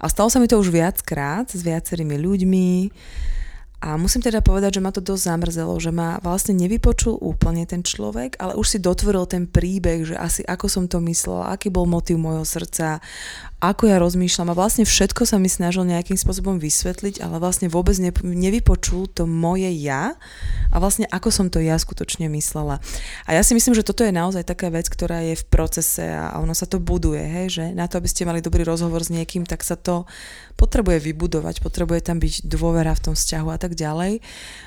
A 0.00 0.08
stalo 0.08 0.32
sa 0.32 0.40
mi 0.40 0.48
to 0.48 0.56
už 0.56 0.72
viackrát 0.72 1.52
s 1.52 1.60
viacerými 1.60 2.16
ľuďmi, 2.16 2.68
a 3.84 4.00
musím 4.00 4.24
teda 4.24 4.40
povedať, 4.40 4.80
že 4.80 4.84
ma 4.84 4.88
to 4.88 5.04
dosť 5.04 5.28
zamrzelo, 5.28 5.76
že 5.76 5.92
ma 5.92 6.16
vlastne 6.24 6.56
nevypočul 6.56 7.20
úplne 7.20 7.68
ten 7.68 7.84
človek, 7.84 8.40
ale 8.40 8.56
už 8.56 8.64
si 8.64 8.78
dotvoril 8.80 9.28
ten 9.28 9.44
príbeh, 9.44 10.08
že 10.08 10.16
asi 10.16 10.40
ako 10.40 10.72
som 10.72 10.84
to 10.88 11.04
myslela, 11.04 11.52
aký 11.52 11.68
bol 11.68 11.84
motiv 11.84 12.16
môjho 12.16 12.48
srdca, 12.48 13.04
ako 13.60 13.88
ja 13.88 14.00
rozmýšľam 14.00 14.52
a 14.52 14.58
vlastne 14.58 14.84
všetko 14.84 15.24
sa 15.24 15.36
mi 15.40 15.52
snažil 15.52 15.88
nejakým 15.88 16.16
spôsobom 16.16 16.60
vysvetliť, 16.60 17.20
ale 17.24 17.36
vlastne 17.40 17.68
vôbec 17.68 17.96
ne, 17.96 18.12
nevypočul 18.24 19.08
to 19.08 19.28
moje 19.28 19.68
ja 19.80 20.16
a 20.72 20.76
vlastne 20.80 21.08
ako 21.08 21.28
som 21.32 21.46
to 21.52 21.60
ja 21.60 21.76
skutočne 21.76 22.28
myslela. 22.28 22.80
A 23.28 23.36
ja 23.36 23.40
si 23.40 23.52
myslím, 23.52 23.72
že 23.72 23.84
toto 23.84 24.04
je 24.04 24.12
naozaj 24.12 24.44
taká 24.48 24.68
vec, 24.68 24.88
ktorá 24.88 25.24
je 25.24 25.36
v 25.36 25.44
procese 25.48 26.04
a 26.04 26.36
ono 26.40 26.56
sa 26.56 26.68
to 26.68 26.80
buduje, 26.80 27.20
hej, 27.20 27.46
že 27.52 27.64
na 27.72 27.88
to, 27.88 28.00
aby 28.00 28.08
ste 28.08 28.28
mali 28.28 28.44
dobrý 28.44 28.64
rozhovor 28.64 29.00
s 29.00 29.12
niekým, 29.12 29.48
tak 29.48 29.64
sa 29.64 29.76
to 29.76 30.04
potrebuje 30.60 31.00
vybudovať, 31.00 31.64
potrebuje 31.64 32.00
tam 32.04 32.20
byť 32.20 32.44
dôvera 32.44 32.92
v 32.92 33.12
tom 33.12 33.14
vzťahu 33.16 33.48
a 33.48 33.60
ďalej. 33.74 34.22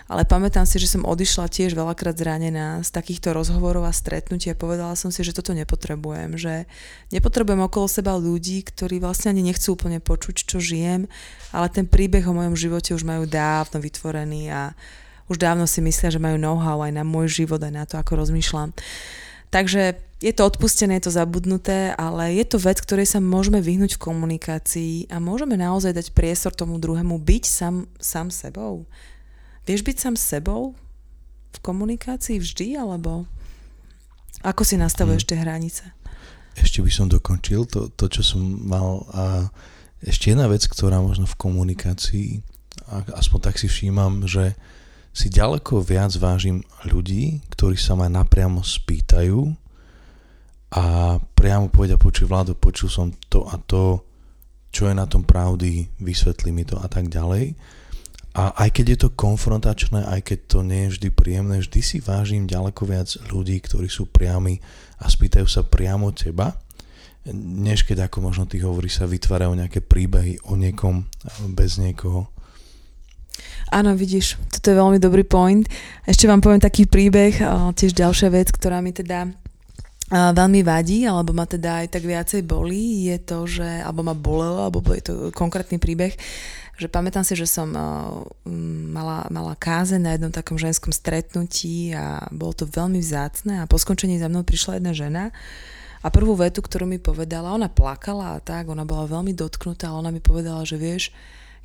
Ale 0.07 0.23
pamätám 0.23 0.63
si, 0.69 0.77
že 0.77 0.91
som 0.91 1.07
odišla 1.07 1.51
tiež 1.51 1.73
veľakrát 1.73 2.15
zranená 2.15 2.83
z 2.83 2.89
takýchto 2.91 3.31
rozhovorov 3.35 3.87
a 3.87 3.95
stretnutí 3.95 4.51
a 4.51 4.59
povedala 4.59 4.93
som 4.93 5.11
si, 5.11 5.23
že 5.23 5.35
toto 5.35 5.55
nepotrebujem, 5.55 6.37
že 6.39 6.67
nepotrebujem 7.11 7.63
okolo 7.65 7.87
seba 7.87 8.15
ľudí, 8.15 8.63
ktorí 8.67 8.99
vlastne 9.03 9.35
ani 9.35 9.47
nechcú 9.47 9.75
úplne 9.75 9.99
počuť, 9.99 10.47
čo 10.47 10.61
žijem, 10.61 11.07
ale 11.51 11.67
ten 11.67 11.87
príbeh 11.87 12.23
o 12.27 12.35
mojom 12.35 12.55
živote 12.55 12.95
už 12.95 13.03
majú 13.03 13.27
dávno 13.27 13.83
vytvorený 13.83 14.51
a 14.51 14.71
už 15.27 15.35
dávno 15.39 15.67
si 15.67 15.83
myslia, 15.83 16.07
že 16.07 16.23
majú 16.23 16.39
know-how 16.39 16.79
aj 16.79 16.95
na 16.95 17.03
môj 17.03 17.43
život, 17.43 17.59
aj 17.59 17.73
na 17.73 17.83
to, 17.83 17.99
ako 17.99 18.23
rozmýšľam. 18.23 18.71
Takže 19.51 20.06
je 20.17 20.33
to 20.33 20.49
odpustené, 20.49 20.97
je 20.97 21.09
to 21.09 21.13
zabudnuté, 21.13 21.93
ale 21.93 22.33
je 22.33 22.45
to 22.49 22.57
vec, 22.57 22.81
ktorej 22.81 23.05
sa 23.05 23.21
môžeme 23.21 23.61
vyhnúť 23.61 24.01
v 24.01 24.03
komunikácii 24.09 24.93
a 25.13 25.21
môžeme 25.21 25.53
naozaj 25.53 25.93
dať 25.93 26.07
priestor 26.17 26.57
tomu 26.57 26.81
druhému 26.81 27.21
byť 27.21 27.43
sám, 27.45 27.85
sám 28.01 28.33
sebou. 28.33 28.89
Vieš 29.69 29.85
byť 29.85 29.97
sám 30.01 30.15
sebou 30.17 30.73
v 31.53 31.57
komunikácii 31.61 32.41
vždy, 32.41 32.81
alebo 32.81 33.29
ako 34.41 34.65
si 34.65 34.81
nastavuješ 34.81 35.21
hmm. 35.25 35.29
tie 35.29 35.37
hranice? 35.37 35.83
Ešte 36.57 36.81
by 36.81 36.89
som 36.89 37.05
dokončil 37.05 37.69
to, 37.69 37.93
to 37.93 38.09
čo 38.09 38.25
som 38.25 38.41
mal. 38.65 39.05
A 39.13 39.53
ešte 40.01 40.33
jedna 40.33 40.49
vec, 40.49 40.65
ktorá 40.65 40.97
možno 40.97 41.29
v 41.29 41.37
komunikácii, 41.37 42.41
aspoň 43.13 43.39
tak 43.45 43.61
si 43.61 43.69
všímam, 43.69 44.25
že 44.25 44.57
si 45.13 45.29
ďaleko 45.29 45.85
viac 45.85 46.13
vážim 46.17 46.65
ľudí, 46.85 47.45
ktorí 47.53 47.77
sa 47.77 47.93
ma 47.93 48.09
napriamo 48.09 48.65
spýtajú 48.65 49.66
a 50.73 51.15
priamo 51.21 51.71
povedia, 51.71 51.95
počuj 51.95 52.27
vládu, 52.27 52.57
počul 52.59 52.91
som 52.91 53.07
to 53.31 53.47
a 53.47 53.55
to, 53.55 54.03
čo 54.73 54.91
je 54.91 54.95
na 54.97 55.07
tom 55.07 55.23
pravdy, 55.23 55.87
vysvetli 56.03 56.51
mi 56.51 56.67
to 56.67 56.75
a 56.75 56.87
tak 56.91 57.07
ďalej 57.07 57.55
a 58.37 58.53
aj 58.53 58.69
keď 58.69 58.85
je 58.93 58.99
to 59.01 59.17
konfrontačné, 59.17 60.05
aj 60.05 60.21
keď 60.29 60.39
to 60.45 60.59
nie 60.61 60.85
je 60.85 60.93
vždy 60.93 61.09
príjemné, 61.09 61.57
vždy 61.57 61.81
si 61.81 61.97
vážim 61.97 62.45
ďaleko 62.45 62.85
viac 62.85 63.09
ľudí, 63.33 63.57
ktorí 63.57 63.89
sú 63.89 64.05
priami 64.05 64.61
a 65.01 65.09
spýtajú 65.09 65.49
sa 65.49 65.65
priamo 65.65 66.13
teba, 66.13 66.53
než 67.33 67.81
keď 67.81 68.05
ako 68.05 68.29
možno 68.29 68.45
ty 68.45 68.61
hovoríš 68.61 69.01
sa 69.01 69.09
vytvárajú 69.09 69.57
nejaké 69.57 69.81
príbehy 69.81 70.37
o 70.45 70.53
niekom 70.53 71.09
bez 71.49 71.81
niekoho. 71.81 72.29
Áno, 73.73 73.97
vidíš, 73.97 74.37
toto 74.53 74.69
je 74.69 74.79
veľmi 74.85 75.01
dobrý 75.01 75.25
point. 75.25 75.65
Ešte 76.05 76.29
vám 76.29 76.39
poviem 76.39 76.61
taký 76.61 76.85
príbeh, 76.85 77.41
tiež 77.73 77.97
ďalšia 77.97 78.29
vec, 78.29 78.53
ktorá 78.53 78.85
mi 78.85 78.93
teda 78.93 79.33
veľmi 80.11 80.63
vadí, 80.63 81.03
alebo 81.03 81.35
ma 81.35 81.43
teda 81.43 81.83
aj 81.83 81.87
tak 81.91 82.03
viacej 82.07 82.41
bolí, 82.47 83.11
je 83.11 83.17
to, 83.19 83.43
že, 83.43 83.67
alebo 83.83 84.07
ma 84.07 84.15
bolelo, 84.15 84.63
alebo 84.63 84.79
je 84.95 85.03
to 85.03 85.13
konkrétny 85.35 85.75
príbeh, 85.83 86.15
že 86.77 86.87
pamätám 86.87 87.25
si, 87.25 87.33
že 87.35 87.49
som 87.49 87.67
uh, 87.73 88.21
mala, 88.93 89.27
mala 89.33 89.57
káze 89.57 89.97
na 89.99 90.15
jednom 90.15 90.31
takom 90.31 90.55
ženskom 90.55 90.93
stretnutí 90.93 91.91
a 91.91 92.23
bolo 92.29 92.53
to 92.53 92.69
veľmi 92.69 93.01
vzácne 93.01 93.59
a 93.59 93.67
po 93.67 93.75
skončení 93.81 94.21
za 94.21 94.29
mnou 94.29 94.45
prišla 94.45 94.79
jedna 94.79 94.93
žena 94.93 95.23
a 96.05 96.07
prvú 96.13 96.37
vetu, 96.37 96.61
ktorú 96.61 96.85
mi 96.85 97.01
povedala, 97.01 97.51
ona 97.51 97.67
plakala 97.67 98.37
a 98.37 98.39
tak, 98.39 98.69
ona 98.69 98.85
bola 98.85 99.09
veľmi 99.09 99.33
dotknutá, 99.33 99.89
ale 99.89 100.07
ona 100.07 100.11
mi 100.13 100.21
povedala, 100.21 100.63
že 100.63 100.77
vieš, 100.77 101.09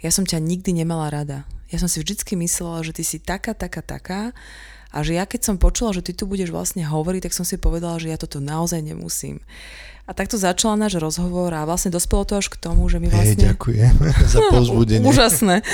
ja 0.02 0.10
som 0.10 0.26
ťa 0.26 0.42
nikdy 0.42 0.82
nemala 0.82 1.12
rada. 1.12 1.46
Ja 1.70 1.78
som 1.78 1.86
si 1.86 2.02
vždycky 2.02 2.34
myslela, 2.34 2.82
že 2.82 2.96
ty 2.96 3.06
si 3.06 3.22
taká, 3.22 3.54
taká, 3.54 3.84
taká 3.84 4.34
a 4.92 5.00
že 5.00 5.16
ja 5.16 5.24
keď 5.24 5.40
som 5.48 5.56
počula, 5.56 5.96
že 5.96 6.04
ty 6.04 6.12
tu 6.12 6.28
budeš 6.28 6.52
vlastne 6.52 6.84
hovoriť, 6.84 7.26
tak 7.26 7.32
som 7.32 7.48
si 7.48 7.56
povedala, 7.56 7.96
že 7.96 8.12
ja 8.12 8.20
toto 8.20 8.38
naozaj 8.38 8.84
nemusím. 8.84 9.40
A 10.02 10.12
takto 10.12 10.34
začala 10.34 10.74
náš 10.74 10.98
rozhovor 10.98 11.54
a 11.54 11.64
vlastne 11.64 11.88
dospelo 11.88 12.26
to 12.26 12.34
až 12.36 12.50
k 12.50 12.58
tomu, 12.58 12.84
že 12.90 12.98
my 12.98 13.08
vlastne... 13.08 13.38
Hej, 13.38 13.54
ďakujem 13.54 13.94
za 14.34 14.40
pozbudenie. 14.50 15.06
Úžasné. 15.10 15.64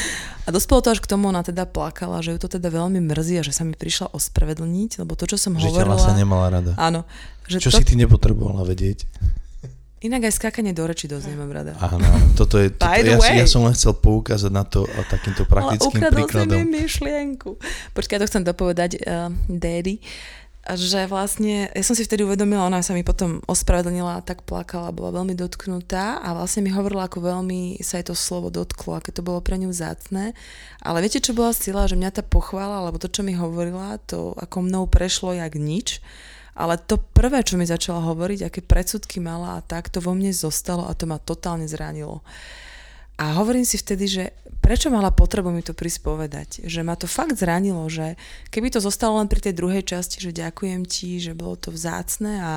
A 0.44 0.48
dospelo 0.52 0.84
to 0.84 0.92
až 0.94 1.00
k 1.02 1.10
tomu, 1.10 1.32
ona 1.32 1.40
teda 1.42 1.64
plakala, 1.64 2.20
že 2.20 2.36
ju 2.36 2.38
to 2.38 2.46
teda 2.46 2.68
veľmi 2.70 3.00
mrzí 3.02 3.40
a 3.40 3.42
že 3.42 3.56
sa 3.56 3.64
mi 3.64 3.72
prišla 3.72 4.12
ospravedlniť, 4.14 5.02
lebo 5.02 5.16
to, 5.16 5.26
čo 5.26 5.40
som 5.40 5.56
že 5.56 5.66
hovorila... 5.66 5.96
Že 5.96 6.12
sa 6.12 6.14
nemala 6.14 6.46
rada. 6.52 6.72
Áno. 6.76 7.08
Že 7.48 7.58
čo 7.58 7.70
to... 7.72 7.80
si 7.80 7.84
ty 7.88 7.94
nepotrebovala 7.96 8.68
vedieť? 8.68 9.08
Inak 9.98 10.30
aj 10.30 10.34
skákanie 10.38 10.70
do 10.70 10.86
reči 10.86 11.10
dosť 11.10 11.34
nemám 11.34 11.50
rada. 11.50 11.74
Áno, 11.82 12.06
toto 12.38 12.62
je, 12.62 12.70
toto, 12.70 12.86
ja, 12.86 13.18
ja 13.18 13.46
som 13.50 13.66
len 13.66 13.74
chcel 13.74 13.98
poukázať 13.98 14.52
na 14.54 14.62
to 14.62 14.86
a 14.86 15.02
takýmto 15.10 15.42
praktickým 15.42 16.06
Ale 16.06 16.14
príkladom. 16.14 16.54
Ale 16.54 16.70
myšlienku. 16.70 17.50
Počkaj, 17.98 18.14
ja 18.14 18.22
to 18.22 18.30
chcem 18.30 18.44
dopovedať, 18.46 18.90
uh, 19.02 19.34
daddy. 19.50 19.98
Že 20.68 21.08
vlastne, 21.08 21.72
ja 21.72 21.80
som 21.80 21.96
si 21.96 22.04
vtedy 22.04 22.28
uvedomila, 22.28 22.68
ona 22.68 22.84
sa 22.84 22.92
mi 22.92 23.00
potom 23.00 23.40
ospravedlnila 23.48 24.20
a 24.20 24.24
tak 24.26 24.44
plakala, 24.44 24.92
bola 24.92 25.16
veľmi 25.16 25.32
dotknutá 25.32 26.20
a 26.20 26.36
vlastne 26.36 26.60
mi 26.60 26.68
hovorila, 26.68 27.08
ako 27.08 27.24
veľmi 27.24 27.80
sa 27.80 27.96
jej 27.96 28.12
to 28.12 28.14
slovo 28.14 28.52
dotklo, 28.52 29.00
aké 29.00 29.08
to 29.08 29.24
bolo 29.24 29.40
pre 29.40 29.56
ňu 29.56 29.72
vzácne. 29.72 30.36
Ale 30.84 31.00
viete, 31.00 31.24
čo 31.24 31.32
bola 31.32 31.56
sila? 31.56 31.88
Že 31.88 31.96
mňa 31.96 32.20
tá 32.20 32.22
pochvála, 32.22 32.84
alebo 32.84 33.00
to, 33.00 33.08
čo 33.08 33.24
mi 33.24 33.32
hovorila, 33.32 33.96
to 34.04 34.36
ako 34.36 34.68
mnou 34.68 34.84
prešlo 34.84 35.32
jak 35.32 35.56
nič. 35.56 36.04
Ale 36.58 36.74
to 36.74 36.98
prvé, 36.98 37.46
čo 37.46 37.54
mi 37.54 37.62
začala 37.62 38.02
hovoriť, 38.02 38.50
aké 38.50 38.60
predsudky 38.66 39.22
mala 39.22 39.56
a 39.56 39.64
tak, 39.64 39.94
to 39.94 40.02
vo 40.02 40.10
mne 40.10 40.34
zostalo 40.34 40.90
a 40.90 40.92
to 40.98 41.06
ma 41.06 41.22
totálne 41.22 41.70
zranilo. 41.70 42.26
A 43.18 43.34
hovorím 43.42 43.66
si 43.66 43.74
vtedy, 43.74 44.06
že 44.06 44.24
prečo 44.62 44.94
mala 44.94 45.10
potrebu 45.10 45.50
mi 45.50 45.58
to 45.64 45.74
prísť 45.74 46.00
povedať? 46.06 46.48
Že 46.62 46.86
ma 46.86 46.94
to 46.94 47.10
fakt 47.10 47.34
zranilo, 47.34 47.82
že 47.90 48.14
keby 48.54 48.70
to 48.70 48.78
zostalo 48.78 49.18
len 49.18 49.26
pri 49.26 49.42
tej 49.42 49.58
druhej 49.58 49.82
časti, 49.82 50.22
že 50.22 50.30
ďakujem 50.30 50.86
ti, 50.86 51.18
že 51.18 51.34
bolo 51.34 51.58
to 51.58 51.74
vzácne 51.74 52.38
a 52.38 52.52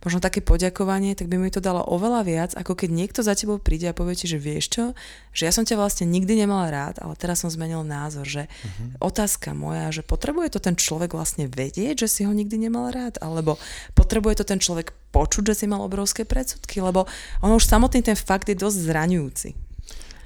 možno 0.00 0.22
také 0.22 0.40
poďakovanie, 0.40 1.12
tak 1.12 1.28
by 1.28 1.36
mi 1.36 1.52
to 1.52 1.60
dalo 1.60 1.84
oveľa 1.84 2.22
viac, 2.24 2.50
ako 2.56 2.72
keď 2.72 2.88
niekto 2.88 3.20
za 3.20 3.36
tebou 3.36 3.60
príde 3.60 3.84
a 3.84 3.92
povie 3.92 4.16
ti, 4.16 4.24
že 4.24 4.40
vieš 4.40 4.70
čo, 4.72 4.84
že 5.36 5.44
ja 5.44 5.52
som 5.52 5.68
ťa 5.68 5.76
vlastne 5.76 6.08
nikdy 6.08 6.40
nemala 6.40 6.72
rád, 6.72 7.04
ale 7.04 7.12
teraz 7.12 7.44
som 7.44 7.52
zmenil 7.52 7.84
názor, 7.84 8.24
že 8.24 8.48
uh-huh. 8.48 9.04
otázka 9.12 9.52
moja, 9.52 9.92
že 9.92 10.00
potrebuje 10.00 10.56
to 10.56 10.60
ten 10.64 10.78
človek 10.78 11.12
vlastne 11.12 11.52
vedieť, 11.52 12.06
že 12.06 12.08
si 12.08 12.20
ho 12.24 12.32
nikdy 12.32 12.56
nemal 12.70 12.88
rád, 12.94 13.20
alebo 13.20 13.60
potrebuje 13.92 14.40
to 14.40 14.44
ten 14.48 14.56
človek 14.56 14.96
počuť, 15.12 15.52
že 15.52 15.64
si 15.64 15.66
mal 15.68 15.84
obrovské 15.84 16.24
predsudky, 16.24 16.80
lebo 16.80 17.04
ono 17.44 17.60
už 17.60 17.68
samotný 17.68 18.00
ten 18.00 18.16
fakt 18.16 18.48
je 18.48 18.56
dosť 18.56 18.78
zraňujúci. 18.88 19.67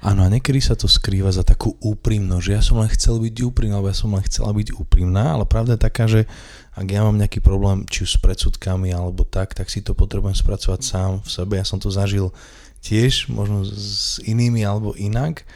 Áno, 0.03 0.19
a 0.19 0.27
niekedy 0.27 0.59
sa 0.59 0.75
to 0.75 0.91
skrýva 0.91 1.31
za 1.31 1.47
takú 1.47 1.79
úprimnosť, 1.79 2.43
že 2.43 2.51
ja 2.51 2.59
som 2.59 2.83
len 2.83 2.91
chcel 2.91 3.23
byť 3.23 3.39
úprimná, 3.39 3.79
alebo 3.79 3.87
ja 3.87 3.95
som 3.95 4.11
len 4.11 4.19
chcela 4.27 4.51
byť 4.51 4.75
úprimná, 4.75 5.31
ale 5.31 5.47
pravda 5.47 5.79
je 5.79 5.85
taká, 5.87 6.11
že 6.11 6.27
ak 6.75 6.87
ja 6.91 7.07
mám 7.07 7.15
nejaký 7.15 7.39
problém, 7.39 7.87
či 7.87 8.03
už 8.03 8.19
s 8.19 8.19
predsudkami 8.19 8.91
alebo 8.91 9.23
tak, 9.23 9.55
tak 9.55 9.71
si 9.71 9.79
to 9.79 9.95
potrebujem 9.95 10.35
spracovať 10.35 10.81
sám 10.83 11.11
v 11.23 11.29
sebe. 11.31 11.55
Ja 11.55 11.63
som 11.63 11.79
to 11.79 11.87
zažil 11.87 12.35
tiež, 12.83 13.31
možno 13.31 13.63
s 13.63 14.19
inými 14.27 14.67
alebo 14.67 14.91
inak, 14.99 15.47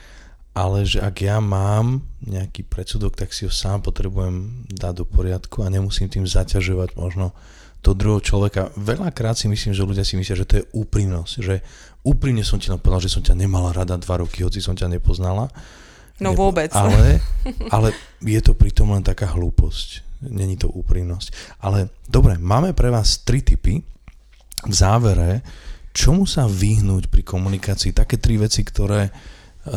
ale 0.56 0.88
že 0.88 1.04
ak 1.04 1.28
ja 1.28 1.44
mám 1.44 2.08
nejaký 2.24 2.64
predsudok, 2.64 3.20
tak 3.20 3.36
si 3.36 3.44
ho 3.44 3.52
sám 3.52 3.84
potrebujem 3.84 4.64
dať 4.72 5.04
do 5.04 5.06
poriadku 5.06 5.68
a 5.68 5.68
nemusím 5.68 6.08
tým 6.08 6.24
zaťažovať 6.24 6.96
možno 6.96 7.36
to 7.82 7.94
druhého 7.94 8.20
človeka. 8.20 8.74
Veľakrát 8.76 9.38
si 9.38 9.48
myslím, 9.48 9.72
že 9.72 9.86
ľudia 9.86 10.04
si 10.04 10.18
myslia, 10.20 10.38
že 10.38 10.50
to 10.50 10.60
je 10.60 10.68
úprimnosť, 10.74 11.34
že 11.40 11.62
úprimne 12.04 12.42
som 12.42 12.58
ti 12.58 12.68
len 12.72 12.82
povedal, 12.82 13.06
že 13.06 13.14
som 13.14 13.24
ťa 13.24 13.38
nemala 13.38 13.76
rada 13.76 13.96
dva 14.00 14.20
roky, 14.20 14.44
hoci 14.44 14.60
som 14.60 14.76
ťa 14.76 14.92
nepoznala. 14.92 15.48
No 16.18 16.34
Nepo- 16.34 16.50
vôbec. 16.50 16.74
Ale, 16.74 17.22
ale 17.70 17.94
je 18.26 18.42
to 18.42 18.58
pritom 18.58 18.90
len 18.90 19.06
taká 19.06 19.30
hlúposť. 19.38 20.08
Není 20.26 20.58
to 20.58 20.74
úprimnosť. 20.74 21.62
Ale 21.62 21.94
dobre, 22.10 22.42
máme 22.42 22.74
pre 22.74 22.90
vás 22.90 23.22
tri 23.22 23.46
typy. 23.46 23.86
V 24.66 24.74
závere, 24.74 25.46
čomu 25.94 26.26
sa 26.26 26.50
vyhnúť 26.50 27.14
pri 27.14 27.22
komunikácii? 27.22 27.94
Také 27.94 28.18
tri 28.18 28.42
veci, 28.42 28.66
ktoré 28.66 29.14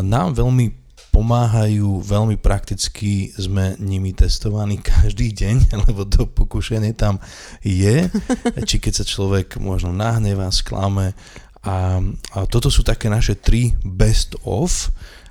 nám 0.00 0.32
veľmi 0.40 0.79
pomáhajú, 1.10 2.00
veľmi 2.06 2.38
prakticky 2.38 3.34
sme 3.34 3.74
nimi 3.82 4.14
testovaní 4.14 4.78
každý 4.94 5.34
deň, 5.34 5.56
lebo 5.86 6.06
to 6.06 6.26
pokušenie 6.30 6.94
tam 6.94 7.18
je, 7.60 8.08
či 8.68 8.76
keď 8.78 9.02
sa 9.02 9.04
človek 9.04 9.58
možno 9.58 9.90
nahnevá, 9.90 10.48
sklame 10.54 11.12
a, 11.60 12.00
a 12.32 12.38
toto 12.48 12.72
sú 12.72 12.80
také 12.80 13.12
naše 13.12 13.36
tri 13.36 13.76
best 13.84 14.38
of, 14.48 14.88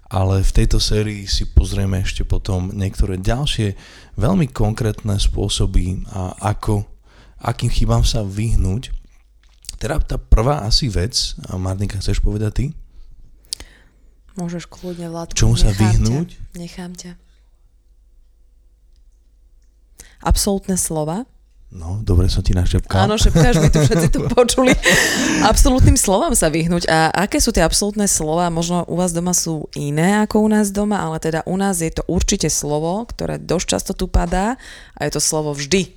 ale 0.09 0.41
v 0.41 0.51
tejto 0.51 0.81
sérii 0.81 1.29
si 1.29 1.45
pozrieme 1.49 2.01
ešte 2.01 2.25
potom 2.25 2.73
niektoré 2.73 3.21
ďalšie 3.21 3.77
veľmi 4.17 4.49
konkrétne 4.49 5.17
spôsoby 5.21 6.05
a 6.09 6.33
ako, 6.53 6.85
akým 7.45 7.69
chybám 7.69 8.01
sa 8.01 8.25
vyhnúť. 8.25 8.89
Teda 9.77 10.01
tá 10.01 10.17
prvá 10.17 10.65
asi 10.65 10.89
vec, 10.89 11.37
Marnika, 11.55 12.01
chceš 12.01 12.19
povedať 12.19 12.51
ty? 12.51 12.65
Môžeš 14.39 14.71
kľudne, 14.71 15.11
Vládku. 15.11 15.35
Čomu 15.35 15.59
sa 15.59 15.75
vyhnúť? 15.75 16.31
Ťa. 16.31 16.55
Nechám 16.55 16.91
ťa. 16.95 17.19
Absolutné 20.23 20.79
slova, 20.79 21.27
No, 21.69 22.01
dobre 22.01 22.25
som 22.33 22.41
ti 22.41 22.57
našepkal. 22.57 23.05
Áno, 23.05 23.13
šepkáš, 23.13 23.61
my 23.61 23.69
tu 23.69 23.77
všetci 23.85 24.09
tu 24.09 24.25
počuli. 24.33 24.73
Absolutným 25.45 26.01
slovám 26.01 26.33
sa 26.33 26.49
vyhnúť. 26.49 26.89
A 26.89 27.13
aké 27.13 27.37
sú 27.37 27.53
tie 27.53 27.61
absolútne 27.61 28.09
slova? 28.09 28.49
Možno 28.49 28.89
u 28.89 28.97
vás 28.97 29.13
doma 29.13 29.37
sú 29.37 29.69
iné 29.77 30.17
ako 30.25 30.41
u 30.41 30.49
nás 30.49 30.73
doma, 30.73 30.97
ale 30.97 31.21
teda 31.21 31.45
u 31.45 31.53
nás 31.61 31.77
je 31.85 31.93
to 31.93 32.01
určite 32.09 32.49
slovo, 32.49 33.05
ktoré 33.05 33.37
dosť 33.37 33.65
často 33.69 33.93
tu 33.93 34.09
padá 34.09 34.57
a 34.97 34.99
je 35.05 35.13
to 35.13 35.21
slovo 35.21 35.53
vždy. 35.53 35.93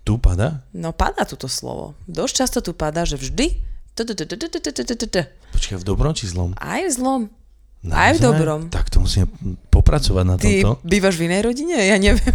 Tu 0.00 0.16
padá? 0.16 0.64
No, 0.72 0.96
padá 0.96 1.28
toto 1.28 1.44
slovo. 1.44 1.92
Dosť 2.08 2.32
často 2.32 2.58
tu 2.64 2.72
padá, 2.72 3.04
že 3.04 3.20
vždy. 3.20 3.52
Počkaj, 5.52 5.76
v 5.76 5.84
dobrom 5.84 6.16
či 6.16 6.24
zlom? 6.24 6.56
Aj 6.56 6.80
v 6.80 6.92
zlom. 6.92 7.28
Aj 7.86 8.12
v 8.16 8.18
dobrom. 8.18 8.66
Tak 8.66 8.90
to 8.90 8.98
musíme 8.98 9.30
popracovať 9.70 10.24
na 10.26 10.34
tomto. 10.34 10.82
Ty 10.82 10.86
bývaš 10.86 11.14
v 11.20 11.30
inej 11.30 11.40
rodine? 11.46 11.76
Ja 11.78 11.96
neviem. 12.00 12.34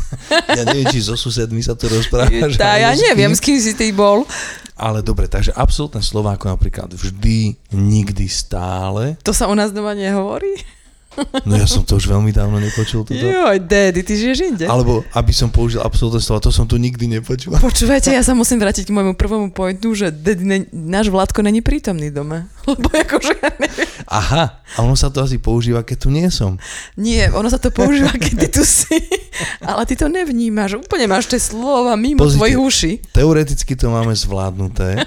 ja 0.58 0.62
neviem, 0.62 0.86
či 0.92 1.02
so 1.02 1.18
susedmi 1.18 1.58
sa 1.64 1.74
tu 1.74 1.90
rozprávaš. 1.90 2.54
Tá, 2.54 2.78
ja 2.78 2.94
neviem, 2.94 3.34
s 3.34 3.42
kým 3.42 3.58
si 3.58 3.74
ty 3.74 3.90
bol. 3.90 4.22
Ale 4.78 5.02
dobre, 5.02 5.26
takže 5.26 5.54
absolútne 5.54 6.02
slova 6.02 6.34
ako 6.38 6.54
napríklad 6.54 6.90
vždy, 6.94 7.54
nikdy, 7.74 8.26
stále. 8.30 9.18
To 9.26 9.34
sa 9.34 9.50
u 9.50 9.54
nás 9.54 9.74
doma 9.74 9.94
nehovorí? 9.94 10.58
No 11.44 11.54
ja 11.60 11.68
som 11.68 11.84
to 11.84 12.00
už 12.00 12.08
veľmi 12.08 12.32
dávno 12.32 12.56
nepočul. 12.56 13.04
Toto. 13.04 13.14
Joj, 13.14 13.58
daddy, 13.60 14.00
ty 14.00 14.14
žiješ 14.16 14.38
inde. 14.54 14.64
Alebo 14.64 15.04
aby 15.12 15.32
som 15.32 15.52
použil 15.52 15.84
absolútne 15.84 16.24
slova, 16.24 16.40
to 16.40 16.48
som 16.48 16.64
tu 16.64 16.80
nikdy 16.80 17.04
nepočul. 17.08 17.52
Počúvajte, 17.60 18.12
ja 18.12 18.24
sa 18.24 18.32
musím 18.32 18.62
vrátiť 18.62 18.88
k 18.88 18.94
môjmu 18.94 19.12
prvému 19.16 19.52
pointu, 19.52 19.92
že 19.92 20.08
daddy, 20.08 20.44
ne, 20.44 20.58
náš 20.72 21.12
Vládko 21.12 21.44
není 21.44 21.60
prítomný 21.60 22.08
doma. 22.08 22.48
Lebo 22.70 22.88
akože 22.88 23.32
ja 23.36 23.52
neviem. 23.60 23.88
Aha, 24.08 24.44
a 24.56 24.78
ono 24.80 24.96
sa 24.96 25.12
to 25.12 25.20
asi 25.20 25.36
používa, 25.36 25.84
keď 25.84 25.96
tu 26.04 26.08
nie 26.08 26.28
som. 26.32 26.56
Nie, 26.96 27.28
ono 27.28 27.52
sa 27.52 27.60
to 27.60 27.68
používa, 27.68 28.12
keď 28.16 28.32
ty 28.46 28.48
tu 28.48 28.62
si. 28.64 28.96
Ale 29.60 29.84
ty 29.84 29.98
to 29.98 30.08
nevnímaš, 30.08 30.80
úplne 30.80 31.10
máš 31.10 31.28
tie 31.28 31.40
slova 31.40 31.92
mimo 31.98 32.24
Pozrite, 32.24 32.38
tvojich 32.40 32.58
uší. 32.60 32.92
Teoreticky 33.12 33.76
to 33.76 33.92
máme 33.92 34.16
zvládnuté 34.16 35.04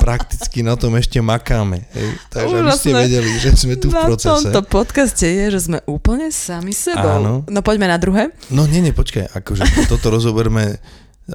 prakticky 0.00 0.64
na 0.64 0.74
tom 0.80 0.96
ešte 0.96 1.20
makáme. 1.20 1.84
Hej. 1.92 2.08
Takže 2.32 2.54
aby 2.56 2.72
ste 2.72 2.92
vedeli, 2.96 3.30
že 3.36 3.50
sme 3.54 3.76
tu 3.76 3.92
v 3.92 4.00
procese. 4.00 4.48
Na 4.48 4.56
tomto 4.56 4.62
podcaste 4.64 5.28
je, 5.28 5.44
že 5.52 5.60
sme 5.68 5.78
úplne 5.84 6.32
sami 6.32 6.72
sebou. 6.72 7.20
Áno. 7.20 7.32
No 7.46 7.60
poďme 7.60 7.92
na 7.92 8.00
druhé. 8.00 8.32
No 8.48 8.64
nie, 8.64 8.80
nie, 8.80 8.96
počkaj, 8.96 9.36
akože 9.36 9.86
toto 9.92 10.08
rozoberme 10.08 10.80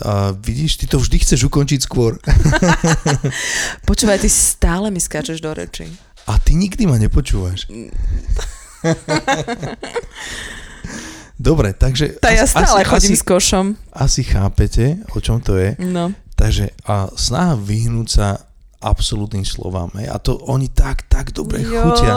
a 0.01 0.35
vidíš, 0.35 0.75
ty 0.83 0.91
to 0.91 0.99
vždy 0.99 1.23
chceš 1.23 1.47
ukončiť 1.47 1.79
skôr. 1.79 2.19
Počúvaj, 3.89 4.19
ty 4.19 4.27
stále 4.27 4.91
mi 4.91 4.99
skáčeš 4.99 5.39
do 5.39 5.55
reči. 5.55 5.87
A 6.27 6.35
ty 6.41 6.57
nikdy 6.57 6.83
ma 6.89 6.99
nepočúvaš. 6.99 7.69
Dobre, 11.35 11.75
takže... 11.75 12.17
Tá 12.19 12.31
ja 12.31 12.47
stále 12.47 12.81
asi, 12.83 12.89
chodím 12.89 13.13
asi, 13.13 13.19
s 13.19 13.23
košom. 13.23 13.65
Asi 13.91 14.23
chápete, 14.23 14.97
o 15.13 15.19
čom 15.21 15.39
to 15.43 15.59
je. 15.59 15.75
No. 15.83 16.11
Takže 16.35 16.75
a 16.87 17.07
snaha 17.15 17.55
vyhnúť 17.55 18.07
sa 18.07 18.27
absolútnym 18.81 19.47
slovám. 19.47 19.91
Hej. 19.95 20.07
A 20.11 20.15
to 20.19 20.39
oni 20.49 20.71
tak, 20.71 21.07
tak 21.07 21.31
dobre 21.31 21.63
jo. 21.63 21.81
chutia. 21.81 22.13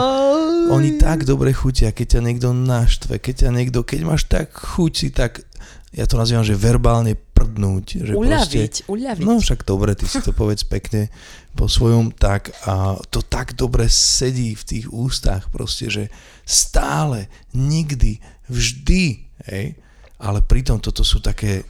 Oni 0.69 1.01
tak 1.01 1.25
dobre 1.25 1.49
chutia, 1.55 1.89
keď 1.89 2.19
ťa 2.19 2.21
niekto 2.21 2.49
naštve, 2.53 3.17
keď 3.17 3.47
ťa 3.47 3.49
niekto, 3.49 3.79
keď 3.81 3.99
máš 4.05 4.29
tak 4.29 4.53
chuť 4.53 4.91
si 4.93 5.09
tak, 5.09 5.41
ja 5.89 6.05
to 6.05 6.21
nazývam, 6.21 6.45
že 6.45 6.53
verbálne 6.53 7.17
prdnúť. 7.17 8.05
Že 8.05 8.13
uľaviť, 8.13 8.73
proste, 8.77 8.91
uľaviť. 8.91 9.25
No 9.25 9.41
však 9.41 9.65
dobre, 9.65 9.97
ty 9.97 10.05
si 10.05 10.21
to 10.21 10.35
povedz 10.35 10.61
pekne 10.67 11.09
po 11.57 11.65
svojom, 11.65 12.13
tak 12.13 12.53
a 12.69 12.99
to 13.09 13.25
tak 13.25 13.57
dobre 13.57 13.89
sedí 13.89 14.53
v 14.53 14.63
tých 14.67 14.85
ústach 14.93 15.49
proste, 15.49 15.89
že 15.89 16.03
stále, 16.45 17.31
nikdy, 17.57 18.21
vždy, 18.45 19.25
hej. 19.49 19.73
Ale 20.19 20.43
pritom 20.43 20.77
toto 20.83 21.01
sú 21.01 21.23
také 21.23 21.63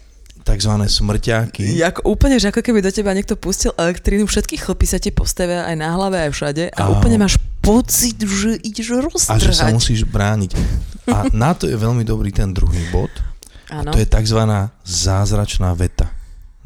tzv. 0.43 0.73
smrťáky. 0.88 1.78
Jak, 1.78 2.04
úplne, 2.08 2.39
že 2.39 2.49
ako 2.49 2.62
keby 2.63 2.80
do 2.82 2.91
teba 2.91 3.13
niekto 3.13 3.36
pustil 3.36 3.75
elektrínu, 3.75 4.25
všetky 4.25 4.58
chlpy 4.58 4.86
sa 4.88 4.97
ti 4.97 5.13
postavia 5.13 5.67
aj 5.67 5.75
na 5.78 5.89
hlave, 5.93 6.17
aj 6.28 6.32
všade 6.34 6.63
a 6.73 6.82
Aho. 6.86 6.97
úplne 6.97 7.19
máš 7.19 7.38
pocit, 7.60 8.17
že 8.17 8.58
ideš 8.63 8.97
roztrhať. 8.97 9.36
A 9.36 9.43
že 9.43 9.54
sa 9.54 9.67
musíš 9.69 10.08
brániť. 10.08 10.56
A 11.12 11.30
na 11.43 11.52
to 11.54 11.67
je 11.69 11.75
veľmi 11.75 12.02
dobrý 12.08 12.34
ten 12.34 12.49
druhý 12.49 12.82
bod. 12.89 13.12
Áno. 13.69 13.93
To 13.93 14.02
je 14.02 14.08
tzv. 14.10 14.41
zázračná 14.82 15.78
veta. 15.78 16.10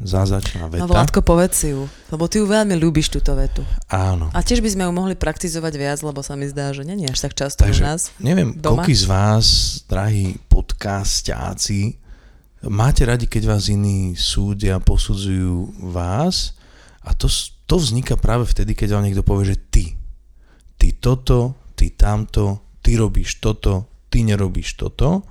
Zázračná 0.02 0.66
veta. 0.66 0.84
No 0.84 0.90
Vládko, 0.90 1.22
povedz 1.22 1.54
si 1.54 1.68
ju, 1.70 1.86
lebo 2.10 2.26
ty 2.26 2.42
ju 2.42 2.50
veľmi 2.50 2.74
ľúbiš 2.74 3.14
túto 3.14 3.30
vetu. 3.38 3.62
Áno. 3.86 4.26
A 4.34 4.42
tiež 4.42 4.58
by 4.58 4.68
sme 4.74 4.82
ju 4.88 4.92
mohli 4.92 5.14
praktizovať 5.14 5.72
viac, 5.78 5.98
lebo 6.02 6.18
sa 6.24 6.34
mi 6.34 6.50
zdá, 6.50 6.74
že 6.74 6.82
nie 6.82 7.06
až 7.06 7.30
tak 7.30 7.38
často 7.38 7.62
Takže, 7.62 7.78
u 7.78 7.86
nás. 7.86 8.00
neviem, 8.18 8.58
koľko 8.58 8.90
z 8.90 9.06
vás, 9.06 9.46
drahí 9.86 10.34
podcastáci, 10.50 12.03
máte 12.68 13.04
radi, 13.04 13.26
keď 13.28 13.56
vás 13.56 13.68
iní 13.68 14.16
súdia, 14.16 14.80
posudzujú 14.80 15.74
vás 15.92 16.56
a 17.04 17.12
to, 17.12 17.28
to 17.68 17.76
vzniká 17.76 18.16
práve 18.16 18.48
vtedy, 18.48 18.72
keď 18.72 18.96
vám 18.96 19.04
niekto 19.08 19.26
povie, 19.26 19.54
že 19.54 19.58
ty, 19.68 19.84
ty 20.80 20.96
toto, 20.96 21.56
ty 21.76 21.92
tamto, 21.92 22.78
ty 22.80 22.96
robíš 22.96 23.40
toto, 23.40 24.04
ty 24.08 24.24
nerobíš 24.24 24.76
toto 24.76 25.24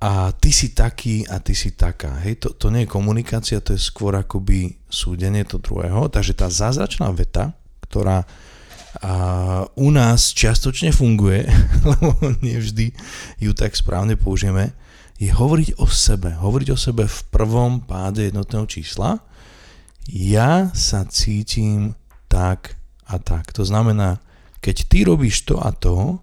a 0.00 0.32
ty 0.36 0.52
si 0.52 0.76
taký 0.76 1.24
a 1.28 1.40
ty 1.40 1.56
si 1.56 1.72
taká. 1.72 2.20
Hej, 2.24 2.44
to, 2.44 2.48
to 2.52 2.68
nie 2.68 2.84
je 2.84 2.92
komunikácia, 2.92 3.64
to 3.64 3.72
je 3.72 3.80
skôr 3.80 4.12
akoby 4.16 4.76
súdenie 4.92 5.44
to 5.48 5.56
druhého. 5.56 6.12
Takže 6.12 6.36
tá 6.36 6.52
zázračná 6.52 7.08
veta, 7.12 7.56
ktorá 7.84 8.28
a 8.96 9.68
u 9.76 9.92
nás 9.92 10.32
čiastočne 10.32 10.88
funguje, 10.88 11.44
lebo 11.92 12.16
nevždy 12.40 12.96
ju 13.36 13.52
tak 13.52 13.76
správne 13.76 14.16
použijeme, 14.16 14.72
je 15.16 15.32
hovoriť 15.32 15.80
o 15.80 15.86
sebe. 15.88 16.36
Hovoriť 16.36 16.68
o 16.72 16.78
sebe 16.78 17.08
v 17.08 17.20
prvom 17.32 17.80
páde 17.80 18.28
jednotného 18.28 18.68
čísla. 18.68 19.24
Ja 20.06 20.70
sa 20.76 21.08
cítim 21.08 21.96
tak 22.28 22.76
a 23.08 23.16
tak. 23.18 23.50
To 23.56 23.64
znamená, 23.64 24.20
keď 24.60 24.76
ty 24.86 24.98
robíš 25.08 25.48
to 25.48 25.58
a 25.58 25.72
to, 25.72 26.20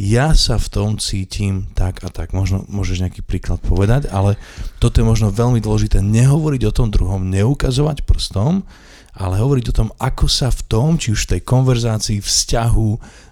ja 0.00 0.32
sa 0.32 0.56
v 0.56 0.68
tom 0.70 0.90
cítim 0.96 1.68
tak 1.76 2.00
a 2.06 2.08
tak. 2.08 2.32
Možno 2.32 2.64
môžeš 2.70 3.04
nejaký 3.04 3.20
príklad 3.20 3.60
povedať, 3.60 4.08
ale 4.08 4.40
toto 4.80 5.02
je 5.02 5.06
možno 5.06 5.34
veľmi 5.34 5.60
dôležité. 5.60 6.00
Nehovoriť 6.00 6.62
o 6.70 6.74
tom 6.74 6.88
druhom, 6.88 7.28
neukazovať 7.28 8.08
prstom, 8.08 8.64
ale 9.14 9.40
hovoriť 9.40 9.64
o 9.70 9.76
tom, 9.76 9.88
ako 9.98 10.26
sa 10.30 10.48
v 10.54 10.60
tom, 10.70 10.88
či 10.96 11.10
už 11.14 11.26
v 11.26 11.30
tej 11.36 11.40
konverzácii, 11.42 12.18
vzťahu, 12.22 12.90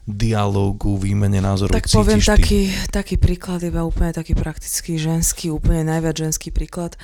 dialógu, 0.09 0.97
výmene 0.97 1.39
názorov 1.45 1.77
Tak 1.77 1.93
poviem 1.93 2.19
ty. 2.19 2.29
taký, 2.33 2.61
taký 2.89 3.17
príklad, 3.21 3.61
iba 3.61 3.85
úplne 3.85 4.17
taký 4.17 4.33
praktický, 4.33 4.97
ženský, 4.97 5.53
úplne 5.53 5.85
najviac 5.85 6.17
ženský 6.17 6.49
príklad. 6.49 6.97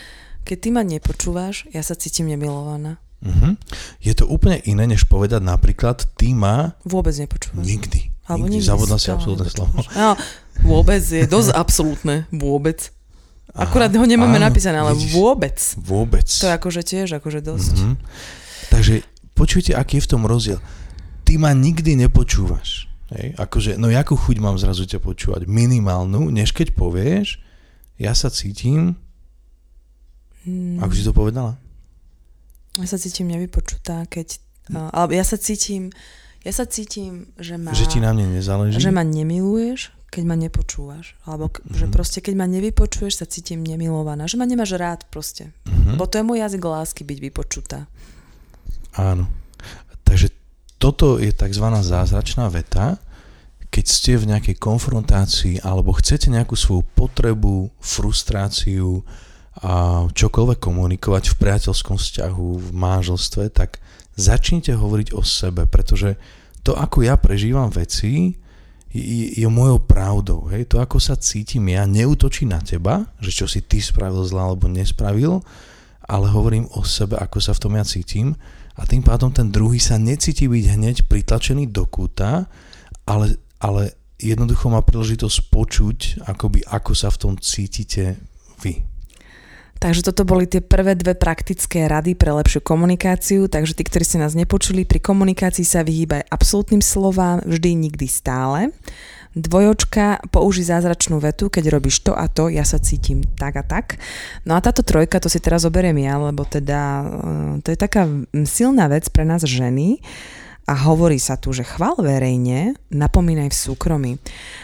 Keď 0.48 0.56
ty 0.56 0.68
ma 0.72 0.80
nepočúvaš, 0.84 1.68
ja 1.72 1.84
sa 1.84 1.92
cítim 1.96 2.28
nemilovaná. 2.28 3.00
Uh-huh. 3.24 3.56
Je 4.04 4.12
to 4.12 4.28
úplne 4.28 4.60
iné, 4.68 4.84
než 4.84 5.08
povedať 5.08 5.40
napríklad, 5.40 6.04
ty 6.16 6.36
ma... 6.36 6.76
Vôbec 6.84 7.16
nepočúvaš. 7.16 7.64
Nikdy. 7.64 8.00
Alebo 8.28 8.48
nikdy. 8.48 8.60
nikdy 8.60 8.68
Zabudla 8.68 8.96
si 9.00 9.08
absolútne 9.12 9.48
slovo. 9.48 9.80
No, 9.96 10.16
vôbec 10.64 11.00
je 11.00 11.24
dosť 11.24 11.56
absolútne. 11.56 12.28
Vôbec. 12.32 12.92
Akurát 13.52 13.92
ho 13.92 14.04
nemáme 14.04 14.40
áno, 14.40 14.48
napísané, 14.50 14.80
ale 14.80 14.96
vidíš. 14.96 15.12
vôbec. 15.14 15.56
Vôbec. 15.78 16.26
To 16.26 16.48
je 16.48 16.54
akože 16.56 16.82
tiež 16.84 17.08
akože 17.20 17.40
dosť. 17.44 17.76
Uh-huh. 17.80 17.94
Takže 18.74 18.94
počujte, 19.32 19.70
aký 19.72 19.96
je 19.96 20.04
v 20.04 20.10
tom 20.10 20.22
rozdiel. 20.24 20.58
Ty 21.22 21.38
ma 21.38 21.50
nikdy 21.50 21.94
nepočúvaš. 21.96 22.90
Hej? 23.10 23.32
Akože, 23.36 23.76
no 23.76 23.86
jakú 23.86 24.14
chuť 24.14 24.36
mám 24.38 24.58
zrazu 24.58 24.84
ťa 24.84 24.98
počúvať? 24.98 25.46
Minimálnu, 25.46 26.28
než 26.28 26.50
keď 26.50 26.74
povieš, 26.74 27.38
ja 27.96 28.12
sa 28.12 28.28
cítim... 28.28 28.98
Mm. 30.44 30.82
Ako 30.82 30.92
si 30.92 31.02
to 31.02 31.12
povedala? 31.12 31.56
Ja 32.74 32.84
sa 32.84 32.98
cítim 32.98 33.30
nevypočutá, 33.30 34.04
keď... 34.04 34.36
Uh, 34.68 34.90
alebo 34.90 35.14
ja 35.14 35.22
sa 35.22 35.38
cítim... 35.38 35.94
Ja 36.42 36.52
sa 36.52 36.68
cítim, 36.68 37.32
že 37.38 37.56
ma... 37.56 37.72
Že 37.72 37.86
ti 37.88 37.98
na 37.98 38.12
mne 38.12 38.36
nezáleží? 38.36 38.76
Že 38.76 38.92
ma 38.92 39.00
nemiluješ, 39.00 39.88
keď 40.10 40.22
ma 40.26 40.36
nepočúvaš. 40.36 41.16
Alebo 41.24 41.48
k- 41.48 41.64
že 41.70 41.88
Mhm. 41.88 41.92
proste, 41.92 42.18
keď 42.20 42.34
ma 42.36 42.44
nevypočuješ, 42.44 43.16
sa 43.16 43.24
cítim 43.24 43.64
nemilovaná. 43.64 44.28
Že 44.28 44.36
ma 44.36 44.44
nemáš 44.44 44.76
rád 44.76 45.08
proste. 45.08 45.56
Mhm. 45.64 45.96
Lebo 45.96 46.04
to 46.04 46.20
je 46.20 46.24
môj 46.24 46.38
jazyk 46.40 46.60
lásky 46.60 47.00
byť 47.00 47.18
vypočutá. 47.22 47.88
Áno. 48.94 49.26
Takže 50.04 50.30
toto 50.78 51.16
je 51.16 51.32
tzv. 51.32 51.66
zázračná 51.80 52.46
veta, 52.52 53.00
keď 53.74 53.84
ste 53.90 54.12
v 54.14 54.30
nejakej 54.30 54.56
konfrontácii 54.62 55.58
alebo 55.66 55.90
chcete 55.98 56.30
nejakú 56.30 56.54
svoju 56.54 56.86
potrebu, 56.94 57.74
frustráciu 57.82 59.02
a 59.58 60.06
čokoľvek 60.10 60.58
komunikovať 60.62 61.34
v 61.34 61.38
priateľskom 61.42 61.98
vzťahu, 61.98 62.48
v 62.58 62.68
manželstve, 62.70 63.50
tak 63.50 63.82
začnite 64.14 64.78
hovoriť 64.78 65.14
o 65.18 65.22
sebe, 65.26 65.66
pretože 65.66 66.14
to, 66.62 66.78
ako 66.78 67.02
ja 67.02 67.18
prežívam 67.18 67.66
veci, 67.70 68.38
je, 68.94 69.26
je 69.34 69.48
mojou 69.50 69.82
pravdou. 69.82 70.46
Hej? 70.54 70.70
To, 70.70 70.78
ako 70.78 71.02
sa 71.02 71.18
cítim 71.18 71.66
ja, 71.66 71.82
neutočí 71.82 72.46
na 72.46 72.62
teba, 72.62 73.10
že 73.18 73.34
čo 73.34 73.50
si 73.50 73.58
ty 73.58 73.82
spravil 73.82 74.22
zle 74.22 74.38
alebo 74.38 74.70
nespravil, 74.70 75.42
ale 76.06 76.30
hovorím 76.30 76.70
o 76.78 76.86
sebe, 76.86 77.18
ako 77.18 77.42
sa 77.42 77.50
v 77.58 77.62
tom 77.62 77.74
ja 77.74 77.82
cítim 77.82 78.38
a 78.74 78.82
tým 78.86 79.06
pádom 79.06 79.30
ten 79.30 79.54
druhý 79.54 79.78
sa 79.78 79.98
necíti 79.98 80.50
byť 80.50 80.64
hneď 80.74 80.96
pritlačený 81.06 81.70
do 81.70 81.86
kúta, 81.86 82.50
ale, 83.06 83.38
ale 83.62 83.94
jednoducho 84.18 84.66
má 84.66 84.82
príležitosť 84.82 85.38
počuť, 85.50 85.98
akoby, 86.26 86.66
ako 86.66 86.92
sa 86.96 87.08
v 87.14 87.20
tom 87.20 87.32
cítite 87.38 88.18
vy. 88.62 88.82
Takže 89.78 90.06
toto 90.06 90.24
boli 90.24 90.48
tie 90.48 90.64
prvé 90.64 90.96
dve 90.96 91.12
praktické 91.12 91.84
rady 91.84 92.16
pre 92.16 92.32
lepšiu 92.32 92.64
komunikáciu, 92.64 93.52
takže 93.52 93.76
tí, 93.76 93.84
ktorí 93.84 94.00
ste 94.06 94.22
nás 94.22 94.32
nepočuli, 94.32 94.88
pri 94.88 95.02
komunikácii 95.02 95.66
sa 95.66 95.84
vyhýbaj 95.84 96.24
absolútnym 96.32 96.80
slovám 96.80 97.44
vždy, 97.44 97.70
nikdy, 97.76 98.06
stále. 98.08 98.72
Dvojočka, 99.34 100.30
použij 100.30 100.70
zázračnú 100.70 101.18
vetu, 101.18 101.50
keď 101.50 101.74
robíš 101.74 102.06
to 102.06 102.14
a 102.14 102.30
to, 102.30 102.46
ja 102.46 102.62
sa 102.62 102.78
cítim 102.78 103.26
tak 103.34 103.58
a 103.58 103.66
tak. 103.66 103.98
No 104.46 104.54
a 104.54 104.62
táto 104.62 104.86
trojka, 104.86 105.18
to 105.18 105.26
si 105.26 105.42
teraz 105.42 105.66
zoberiem 105.66 105.98
ja, 105.98 106.18
lebo 106.22 106.46
teda 106.46 106.80
eh, 107.02 107.54
to 107.62 107.68
je 107.74 107.78
taká 107.78 108.06
silná 108.46 108.86
vec 108.86 109.10
pre 109.10 109.26
nás 109.26 109.42
ženy, 109.42 109.98
a 110.64 110.74
hovorí 110.88 111.20
sa 111.20 111.36
tu, 111.36 111.52
že 111.52 111.60
chvál 111.60 111.92
verejne, 112.00 112.72
napomínaj 112.88 113.52
v 113.52 113.60
súkromí. 113.68 114.12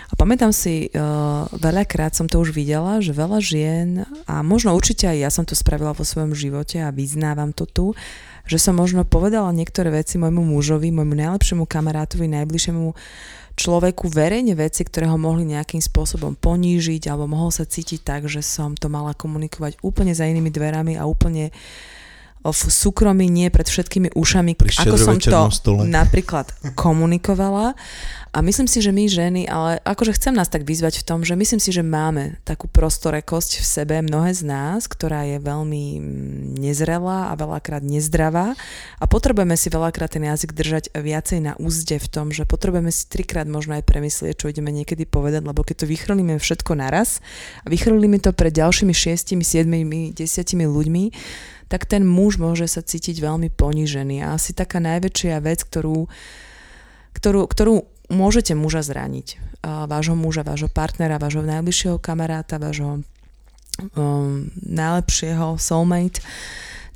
A 0.09 0.17
pamätám 0.17 0.49
si, 0.49 0.89
uh, 0.89 1.45
veľakrát 1.53 2.17
som 2.17 2.25
to 2.25 2.41
už 2.41 2.57
videla, 2.57 3.05
že 3.05 3.13
veľa 3.13 3.39
žien, 3.45 4.09
a 4.25 4.41
možno 4.41 4.73
určite 4.73 5.05
aj 5.05 5.19
ja 5.21 5.29
som 5.29 5.45
to 5.45 5.53
spravila 5.53 5.93
vo 5.93 6.01
svojom 6.01 6.33
živote 6.33 6.81
a 6.81 6.89
vyznávam 6.89 7.53
to 7.53 7.69
tu, 7.69 7.93
že 8.51 8.59
som 8.59 8.75
možno 8.75 9.07
povedala 9.07 9.55
niektoré 9.55 9.95
veci 9.95 10.19
môjmu 10.19 10.43
mužovi, 10.43 10.91
môjmu 10.91 11.15
najlepšiemu 11.15 11.71
kamarátovi, 11.71 12.27
najbližšiemu 12.27 12.91
človeku 13.55 14.11
verejne 14.11 14.59
veci, 14.59 14.83
ktoré 14.83 15.07
ho 15.07 15.15
mohli 15.15 15.47
nejakým 15.47 15.79
spôsobom 15.79 16.35
ponížiť 16.35 17.07
alebo 17.07 17.31
mohol 17.31 17.55
sa 17.55 17.63
cítiť 17.63 18.03
tak, 18.03 18.27
že 18.27 18.43
som 18.43 18.75
to 18.75 18.91
mala 18.91 19.15
komunikovať 19.15 19.79
úplne 19.87 20.11
za 20.11 20.27
inými 20.27 20.51
dverami 20.51 20.99
a 20.99 21.07
úplne 21.07 21.55
v 22.41 22.73
súkromí, 22.73 23.29
nie 23.29 23.53
pred 23.53 23.69
všetkými 23.69 24.17
ušami, 24.17 24.57
Pri 24.57 24.73
ako 24.73 24.97
som 24.97 25.17
to 25.21 25.53
stole. 25.53 25.85
napríklad 25.85 26.49
komunikovala. 26.73 27.77
A 28.31 28.47
myslím 28.47 28.71
si, 28.71 28.79
že 28.79 28.95
my 28.95 29.11
ženy, 29.11 29.43
ale 29.51 29.83
akože 29.83 30.15
chcem 30.15 30.31
nás 30.31 30.47
tak 30.47 30.63
vyzvať 30.63 31.03
v 31.03 31.07
tom, 31.07 31.27
že 31.27 31.35
myslím 31.35 31.59
si, 31.59 31.75
že 31.75 31.83
máme 31.83 32.39
takú 32.47 32.71
prostorekosť 32.71 33.59
v 33.59 33.67
sebe, 33.67 33.95
mnohé 34.07 34.31
z 34.31 34.47
nás, 34.47 34.87
ktorá 34.87 35.27
je 35.27 35.43
veľmi 35.43 35.85
mm, 35.99 36.63
nezrelá 36.63 37.35
a 37.35 37.35
veľakrát 37.35 37.83
nezdravá 37.83 38.55
a 39.03 39.05
potrebujeme 39.11 39.59
si 39.59 39.67
veľakrát 39.67 40.15
ten 40.15 40.23
jazyk 40.31 40.55
držať 40.55 40.95
viacej 40.95 41.43
na 41.43 41.53
úzde 41.59 41.99
v 41.99 42.07
tom, 42.07 42.31
že 42.31 42.47
potrebujeme 42.47 42.95
si 42.95 43.11
trikrát 43.11 43.51
možno 43.51 43.75
aj 43.75 43.83
premyslieť, 43.83 44.39
čo 44.39 44.47
ideme 44.47 44.71
niekedy 44.71 45.11
povedať, 45.11 45.43
lebo 45.43 45.67
keď 45.67 45.83
to 45.83 45.91
vychrlíme 45.91 46.39
všetko 46.39 46.79
naraz 46.79 47.19
a 47.63 47.67
vychrlíme 47.67 48.23
to 48.23 48.31
pred 48.31 48.55
ďalšími 48.55 48.95
šiestimi, 48.95 49.43
siedmimi, 49.43 50.15
desiatimi 50.15 50.71
ľuďmi, 50.71 51.05
tak 51.71 51.87
ten 51.87 52.03
muž 52.03 52.43
môže 52.43 52.67
sa 52.67 52.83
cítiť 52.83 53.23
veľmi 53.23 53.55
ponížený. 53.55 54.27
A 54.27 54.35
asi 54.35 54.51
taká 54.51 54.83
najväčšia 54.83 55.39
vec, 55.39 55.63
ktorú, 55.63 56.11
ktorú, 57.15 57.47
ktorú 57.47 57.87
môžete 58.11 58.59
muža 58.59 58.83
zraniť. 58.83 59.39
Vášho 59.63 60.19
muža, 60.19 60.43
vášho 60.43 60.67
partnera, 60.67 61.23
vášho 61.23 61.47
najbližšieho 61.47 62.03
kamaráta, 62.03 62.59
vášho 62.59 63.07
um, 63.95 64.51
najlepšieho 64.67 65.63
soulmate, 65.63 66.19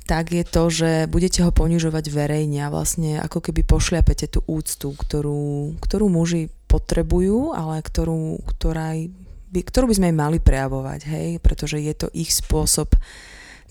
tak 0.05 0.35
je 0.35 0.43
to, 0.45 0.69
že 0.69 0.89
budete 1.09 1.41
ho 1.41 1.49
ponižovať 1.49 2.13
verejne 2.13 2.61
a 2.61 2.69
vlastne 2.69 3.17
ako 3.17 3.41
keby 3.41 3.65
pošliapete 3.65 4.29
tú 4.29 4.45
úctu, 4.45 4.93
ktorú, 4.93 5.79
ktorú 5.81 6.05
muži 6.11 6.53
potrebujú, 6.69 7.57
ale 7.57 7.81
ktorú, 7.81 8.37
ktorá, 8.45 8.93
by, 9.49 9.59
ktorú 9.65 9.89
by 9.89 9.95
sme 9.97 10.11
im 10.13 10.19
mali 10.19 10.37
prejavovať, 10.37 11.01
hej, 11.09 11.29
pretože 11.41 11.81
je 11.81 11.93
to 11.97 12.07
ich 12.13 12.29
spôsob 12.29 12.93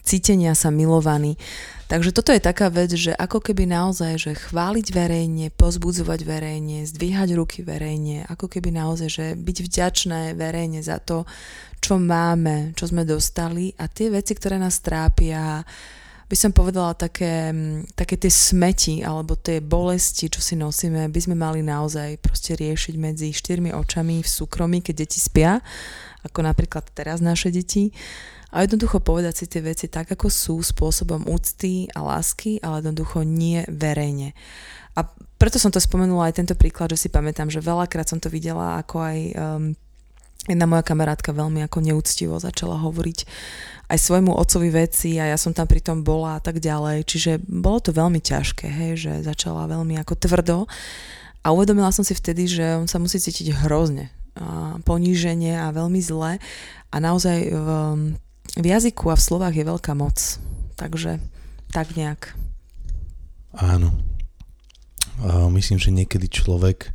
cítenia 0.05 0.53
sa 0.53 0.69
milovaní. 0.69 1.41
Takže 1.85 2.17
toto 2.17 2.33
je 2.33 2.41
taká 2.41 2.73
vec, 2.73 2.97
že 2.97 3.13
ako 3.13 3.45
keby 3.45 3.69
naozaj, 3.69 4.17
že 4.17 4.33
chváliť 4.33 4.87
verejne, 4.89 5.53
pozbudzovať 5.53 6.21
verejne, 6.25 6.89
zdvíhať 6.89 7.37
ruky 7.37 7.61
verejne, 7.61 8.25
ako 8.29 8.49
keby 8.49 8.73
naozaj, 8.73 9.09
že 9.09 9.27
byť 9.37 9.57
vďačné 9.65 10.21
verejne 10.33 10.81
za 10.81 10.97
to, 11.01 11.29
čo 11.85 12.01
máme, 12.01 12.73
čo 12.73 12.89
sme 12.89 13.05
dostali 13.05 13.77
a 13.77 13.85
tie 13.89 14.09
veci, 14.09 14.33
ktoré 14.33 14.57
nás 14.57 14.81
trápia, 14.81 15.61
by 16.25 16.37
som 16.41 16.57
povedala 16.57 16.97
také, 16.97 17.53
mm, 17.53 17.93
také 17.93 18.17
tie 18.17 18.33
smeti 18.33 19.05
alebo 19.05 19.37
tie 19.37 19.61
bolesti, 19.61 20.33
čo 20.33 20.41
si 20.41 20.57
nosíme, 20.57 21.13
by 21.13 21.21
sme 21.21 21.37
mali 21.37 21.61
naozaj 21.61 22.17
proste 22.25 22.57
riešiť 22.57 22.95
medzi 22.97 23.29
štyrmi 23.29 23.77
očami 23.77 24.25
v 24.25 24.29
súkromí, 24.29 24.81
keď 24.81 25.05
deti 25.05 25.21
spia, 25.21 25.61
ako 26.25 26.49
napríklad 26.49 26.89
teraz 26.97 27.21
naše 27.21 27.53
deti 27.53 27.93
a 28.55 28.63
jednoducho 28.63 29.03
povedať 29.03 29.35
si 29.43 29.45
tie 29.51 29.67
veci 29.67 29.91
tak, 29.91 30.15
ako 30.15 30.31
sú, 30.31 30.63
spôsobom 30.63 31.27
úcty 31.27 31.91
a 31.91 32.07
lásky, 32.07 32.63
ale 32.63 32.87
jednoducho 32.87 33.27
nie 33.27 33.67
verejne. 33.67 34.31
A 34.95 35.11
preto 35.43 35.59
som 35.59 35.75
to 35.75 35.83
spomenula 35.83 36.31
aj 36.31 36.39
tento 36.39 36.55
príklad, 36.55 36.95
že 36.95 37.07
si 37.07 37.09
pamätám, 37.11 37.51
že 37.51 37.59
veľakrát 37.59 38.07
som 38.07 38.23
to 38.23 38.31
videla, 38.31 38.79
ako 38.79 39.03
aj 39.03 39.19
um, 39.35 39.65
jedna 40.47 40.71
moja 40.71 40.87
kamarátka 40.87 41.35
veľmi 41.35 41.67
ako 41.67 41.83
neúctivo 41.83 42.39
začala 42.39 42.79
hovoriť 42.79 43.27
aj 43.91 43.99
svojmu 43.99 44.33
otcovi 44.33 44.71
veci 44.71 45.19
a 45.19 45.35
ja 45.35 45.37
som 45.37 45.51
tam 45.51 45.67
pritom 45.67 46.07
bola 46.07 46.39
a 46.39 46.41
tak 46.41 46.63
ďalej. 46.63 47.05
Čiže 47.05 47.43
bolo 47.43 47.83
to 47.83 47.91
veľmi 47.91 48.23
ťažké, 48.23 48.71
hej, 48.71 48.93
že 48.97 49.13
začala 49.27 49.67
veľmi 49.67 49.99
ako 49.99 50.15
tvrdo 50.15 50.59
a 51.45 51.47
uvedomila 51.53 51.93
som 51.93 52.07
si 52.07 52.17
vtedy, 52.17 52.49
že 52.49 52.65
on 52.79 52.89
sa 52.89 53.03
musí 53.03 53.21
cítiť 53.21 53.67
hrozne, 53.67 54.15
a 54.35 54.79
poníženie 54.83 55.55
a 55.55 55.71
veľmi 55.71 56.01
zle 56.03 56.43
a 56.91 56.97
naozaj 56.99 57.39
v, 57.55 57.69
v 58.55 58.67
jazyku 58.67 59.11
a 59.11 59.19
v 59.19 59.27
slovách 59.27 59.55
je 59.55 59.65
veľká 59.67 59.93
moc. 59.99 60.39
Takže 60.79 61.19
tak 61.75 61.95
nejak. 61.99 62.35
Áno. 63.55 63.95
Myslím, 65.55 65.79
že 65.79 65.95
niekedy 65.95 66.27
človek 66.27 66.91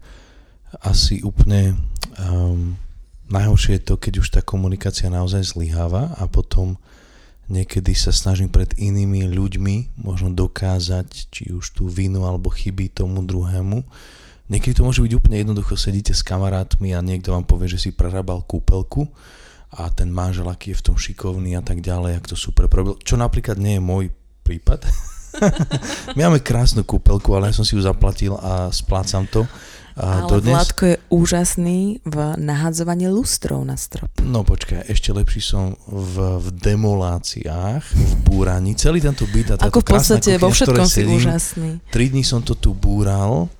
asi 0.83 1.23
úplne 1.23 1.79
um, 2.19 2.75
najhoršie 3.31 3.79
je 3.79 3.87
to, 3.87 3.95
keď 3.95 4.13
už 4.19 4.27
tá 4.35 4.41
komunikácia 4.43 5.07
naozaj 5.07 5.55
zlyháva 5.55 6.13
a 6.19 6.27
potom 6.27 6.75
niekedy 7.49 7.95
sa 7.95 8.11
snažím 8.13 8.51
pred 8.51 8.75
inými 8.77 9.25
ľuďmi 9.31 10.03
možno 10.03 10.35
dokázať, 10.35 11.31
či 11.31 11.49
už 11.55 11.73
tú 11.73 11.87
vinu 11.89 12.27
alebo 12.27 12.51
chyby 12.51 12.91
tomu 12.93 13.23
druhému. 13.25 13.81
Niekedy 14.49 14.81
to 14.81 14.85
môže 14.85 15.01
byť 15.01 15.13
úplne 15.15 15.37
jednoducho, 15.41 15.77
sedíte 15.77 16.13
s 16.13 16.25
kamarátmi 16.25 16.93
a 16.93 17.05
niekto 17.05 17.33
vám 17.33 17.45
povie, 17.45 17.69
že 17.69 17.81
si 17.81 17.89
prerábal 17.93 18.45
kúpelku 18.45 19.09
a 19.69 19.89
ten 19.93 20.09
manžel, 20.09 20.49
aký 20.49 20.73
je 20.73 20.79
v 20.81 20.85
tom 20.91 20.97
šikovný 20.97 21.53
a 21.53 21.61
tak 21.61 21.85
ďalej, 21.85 22.17
ak 22.17 22.25
to 22.25 22.35
super 22.37 22.65
prerobil. 22.65 22.97
Čo 23.05 23.21
napríklad 23.21 23.61
nie 23.61 23.77
je 23.77 23.83
môj 23.83 24.05
prípad. 24.41 24.81
My 26.17 26.25
máme 26.25 26.41
krásnu 26.41 26.81
kúpelku, 26.81 27.37
ale 27.37 27.53
ja 27.53 27.57
som 27.61 27.61
si 27.61 27.77
ju 27.77 27.81
zaplatil 27.85 28.33
a 28.41 28.73
splácam 28.73 29.29
to. 29.29 29.45
A 29.99 30.25
Ale 30.25 30.31
dodnes... 30.31 30.55
Vládko 30.55 30.83
je 30.85 30.97
úžasný 31.11 31.79
v 32.07 32.17
nahadzovaní 32.39 33.11
lustrov 33.11 33.61
na 33.67 33.75
strop. 33.75 34.09
No 34.23 34.47
počkaj, 34.47 34.87
ešte 34.87 35.11
lepší 35.11 35.43
som 35.43 35.75
v, 35.85 36.39
v 36.39 36.47
demoláciách, 36.55 37.83
v 37.83 38.13
búraní. 38.23 38.79
Celý 38.79 39.03
tento 39.03 39.27
byt 39.27 39.53
a 39.53 39.55
táto 39.59 39.69
Ako 39.69 39.83
v 39.83 39.87
podstate 39.91 40.39
kuchyňa, 40.39 40.41
vo 40.41 40.49
všetkom 40.55 40.87
si 40.87 41.03
sedím, 41.03 41.19
úžasný. 41.19 41.69
Tri 41.91 42.09
dní 42.15 42.23
som 42.23 42.39
to 42.39 42.55
tu 42.55 42.71
búral, 42.71 43.51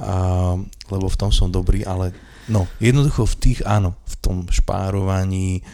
a, 0.00 0.56
lebo 0.88 1.06
v 1.06 1.16
tom 1.20 1.28
som 1.28 1.52
dobrý, 1.52 1.84
ale 1.84 2.16
no, 2.48 2.68
jednoducho 2.78 3.28
v 3.28 3.36
tých, 3.40 3.58
áno, 3.64 3.96
v 4.04 4.14
tom 4.20 4.36
špárovaní, 4.48 5.64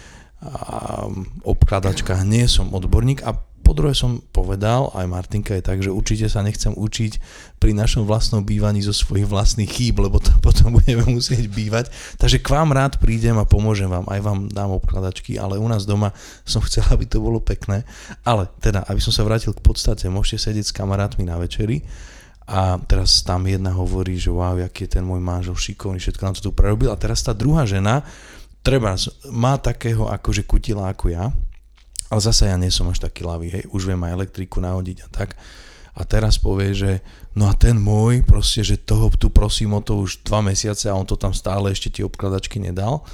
a 0.41 1.05
obkladačkách 1.45 2.25
nie 2.25 2.49
som 2.49 2.73
odborník 2.73 3.21
a 3.29 3.37
po 3.61 3.77
druhé 3.77 3.95
som 3.95 4.19
povedal, 4.35 4.91
aj 4.99 5.07
Martinka 5.07 5.55
je 5.55 5.63
tak, 5.63 5.79
že 5.79 5.95
určite 5.95 6.27
sa 6.27 6.43
nechcem 6.43 6.75
učiť 6.75 7.23
pri 7.63 7.71
našom 7.71 8.03
vlastnom 8.03 8.43
bývaní 8.43 8.83
zo 8.83 8.91
svojich 8.91 9.31
vlastných 9.31 9.71
chýb, 9.71 10.03
lebo 10.03 10.19
to 10.19 10.33
potom 10.47 10.75
budeme 10.75 11.07
musieť 11.07 11.47
bývať. 11.47 11.93
Takže 12.19 12.43
k 12.43 12.51
vám 12.51 12.75
rád 12.75 12.99
prídem 12.99 13.39
a 13.39 13.47
pomôžem 13.47 13.87
vám, 13.87 14.11
aj 14.11 14.21
vám 14.27 14.39
dám 14.51 14.75
obkladačky, 14.75 15.39
ale 15.39 15.61
u 15.61 15.69
nás 15.71 15.87
doma 15.87 16.11
som 16.43 16.65
chcel, 16.67 16.83
aby 16.91 17.07
to 17.07 17.23
bolo 17.23 17.39
pekné. 17.39 17.87
Ale 18.27 18.51
teda, 18.59 18.83
aby 18.91 18.99
som 18.99 19.15
sa 19.15 19.23
vrátil 19.23 19.55
k 19.55 19.63
podstate, 19.63 20.11
môžete 20.11 20.51
sedieť 20.51 20.67
s 20.67 20.75
kamarátmi 20.75 21.29
na 21.29 21.39
večeri 21.39 21.85
a 22.51 22.83
teraz 22.83 23.23
tam 23.23 23.47
jedna 23.47 23.71
hovorí, 23.71 24.19
že 24.19 24.35
wow, 24.35 24.59
aký 24.59 24.91
je 24.91 24.99
ten 24.99 25.07
môj 25.07 25.23
manžel 25.23 25.55
šikovný, 25.55 26.03
všetko 26.03 26.23
nám 26.27 26.35
to 26.35 26.43
tu 26.43 26.51
prerobil. 26.51 26.91
A 26.91 26.99
teraz 26.99 27.23
tá 27.23 27.31
druhá 27.31 27.63
žena, 27.63 28.03
treba, 28.67 28.99
má 29.31 29.55
takého 29.55 30.11
akože 30.11 30.43
kutila 30.51 30.91
ako 30.91 31.15
ja, 31.15 31.31
ale 32.11 32.21
zase 32.21 32.51
ja 32.51 32.59
nie 32.59 32.75
som 32.75 32.91
až 32.91 33.07
taký 33.07 33.23
lavý, 33.23 33.55
hej, 33.55 33.71
už 33.71 33.87
viem 33.87 34.03
aj 34.03 34.19
elektriku 34.19 34.59
nahodiť 34.59 34.99
a 35.07 35.09
tak. 35.15 35.39
A 35.95 36.03
teraz 36.03 36.43
povie, 36.43 36.75
že 36.75 36.93
no 37.39 37.47
a 37.47 37.55
ten 37.55 37.79
môj, 37.79 38.27
proste, 38.27 38.67
že 38.67 38.83
toho 38.83 39.15
tu 39.15 39.31
prosím 39.31 39.79
o 39.79 39.83
to 39.83 40.03
už 40.03 40.27
dva 40.27 40.43
mesiace 40.43 40.91
a 40.91 40.99
on 40.99 41.07
to 41.07 41.15
tam 41.15 41.31
stále 41.31 41.71
ešte 41.71 42.03
tie 42.03 42.03
obkladačky 42.03 42.59
nedal. 42.59 43.07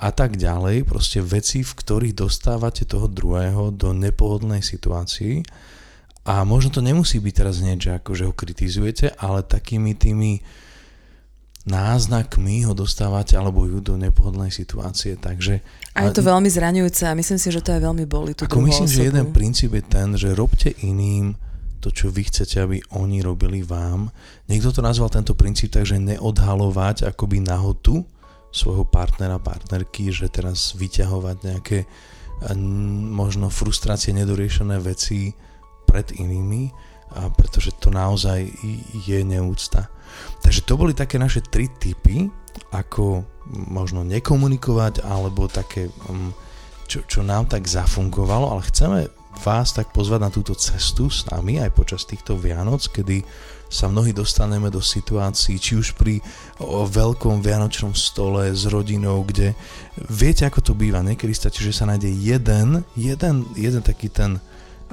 A 0.00 0.08
tak 0.08 0.40
ďalej, 0.40 0.88
proste 0.88 1.20
veci, 1.20 1.60
v 1.60 1.72
ktorých 1.76 2.16
dostávate 2.16 2.88
toho 2.88 3.12
druhého 3.12 3.68
do 3.76 3.92
nepohodlnej 3.92 4.64
situácii 4.64 5.44
a 6.24 6.44
možno 6.44 6.68
to 6.68 6.80
nemusí 6.84 7.16
byť 7.16 7.34
teraz 7.34 7.64
niečo, 7.64 7.96
ako 7.96 8.10
že 8.12 8.24
ho 8.28 8.32
kritizujete, 8.36 9.16
ale 9.16 9.40
takými 9.40 9.96
tými 9.96 10.44
náznakmi 11.68 12.64
ho 12.64 12.72
dostávate 12.72 13.36
alebo 13.36 13.68
ju 13.68 13.84
do 13.84 13.96
nepohodlnej 14.00 14.48
situácie. 14.48 15.16
Takže, 15.20 15.60
a 15.92 16.08
je 16.08 16.16
to 16.16 16.24
veľmi 16.24 16.48
zraňujúce 16.48 17.04
a 17.04 17.12
myslím 17.16 17.40
si, 17.40 17.48
že 17.52 17.60
to 17.60 17.76
aj 17.76 17.84
veľmi 17.84 18.04
boli 18.08 18.32
tú 18.32 18.48
Ako 18.48 18.64
myslím, 18.64 18.88
osobu. 18.88 18.96
že 18.96 19.08
jeden 19.12 19.26
princíp 19.32 19.70
je 19.76 19.84
ten, 19.84 20.08
že 20.16 20.32
robte 20.32 20.72
iným 20.80 21.36
to, 21.80 21.88
čo 21.88 22.12
vy 22.12 22.28
chcete, 22.28 22.60
aby 22.60 22.76
oni 22.92 23.24
robili 23.24 23.64
vám. 23.64 24.12
Niekto 24.48 24.72
to 24.72 24.80
nazval 24.84 25.08
tento 25.08 25.32
princíp 25.32 25.72
tak, 25.72 25.88
že 25.88 25.96
neodhalovať 25.96 27.08
akoby 27.08 27.40
nahotu 27.40 28.04
svojho 28.52 28.84
partnera, 28.84 29.40
partnerky, 29.40 30.12
že 30.12 30.28
teraz 30.28 30.76
vyťahovať 30.76 31.36
nejaké 31.44 31.78
možno 33.12 33.52
frustrácie, 33.52 34.16
nedoriešené 34.16 34.80
veci 34.80 35.32
pred 35.90 36.14
inými, 36.14 36.70
a 37.10 37.26
pretože 37.34 37.74
to 37.74 37.90
naozaj 37.90 38.46
je 38.94 39.18
neúcta. 39.26 39.90
Takže 40.38 40.62
to 40.62 40.78
boli 40.78 40.94
také 40.94 41.18
naše 41.18 41.42
tri 41.42 41.66
typy, 41.66 42.30
ako 42.70 43.26
možno 43.50 44.06
nekomunikovať, 44.06 45.02
alebo 45.02 45.50
také, 45.50 45.90
mm, 45.90 46.30
čo, 46.86 47.02
čo 47.06 47.20
nám 47.26 47.50
tak 47.50 47.66
zafungovalo, 47.66 48.54
ale 48.54 48.62
chceme 48.70 48.98
vás 49.42 49.74
tak 49.74 49.94
pozvať 49.94 50.20
na 50.22 50.30
túto 50.30 50.54
cestu 50.58 51.06
s 51.06 51.26
nami 51.30 51.62
aj 51.62 51.70
počas 51.74 52.02
týchto 52.06 52.34
Vianoc, 52.34 52.82
kedy 52.90 53.22
sa 53.70 53.86
mnohí 53.86 54.10
dostaneme 54.10 54.66
do 54.66 54.82
situácií, 54.82 55.62
či 55.62 55.78
už 55.78 55.94
pri 55.94 56.18
veľkom 56.90 57.38
vianočnom 57.38 57.94
stole 57.94 58.50
s 58.50 58.66
rodinou, 58.66 59.22
kde 59.22 59.54
viete, 60.10 60.42
ako 60.42 60.58
to 60.58 60.72
býva, 60.74 61.06
niekedy 61.06 61.30
stačí, 61.30 61.62
že 61.62 61.78
sa 61.78 61.86
nájde 61.86 62.10
jeden, 62.10 62.82
jeden, 62.98 63.46
jeden 63.54 63.82
taký 63.86 64.10
ten 64.10 64.42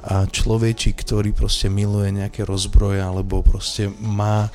človečik, 0.06 1.02
ktorý 1.02 1.34
proste 1.34 1.66
miluje 1.66 2.14
nejaké 2.14 2.46
rozbroje 2.46 3.02
alebo 3.02 3.42
proste 3.42 3.90
má 3.98 4.46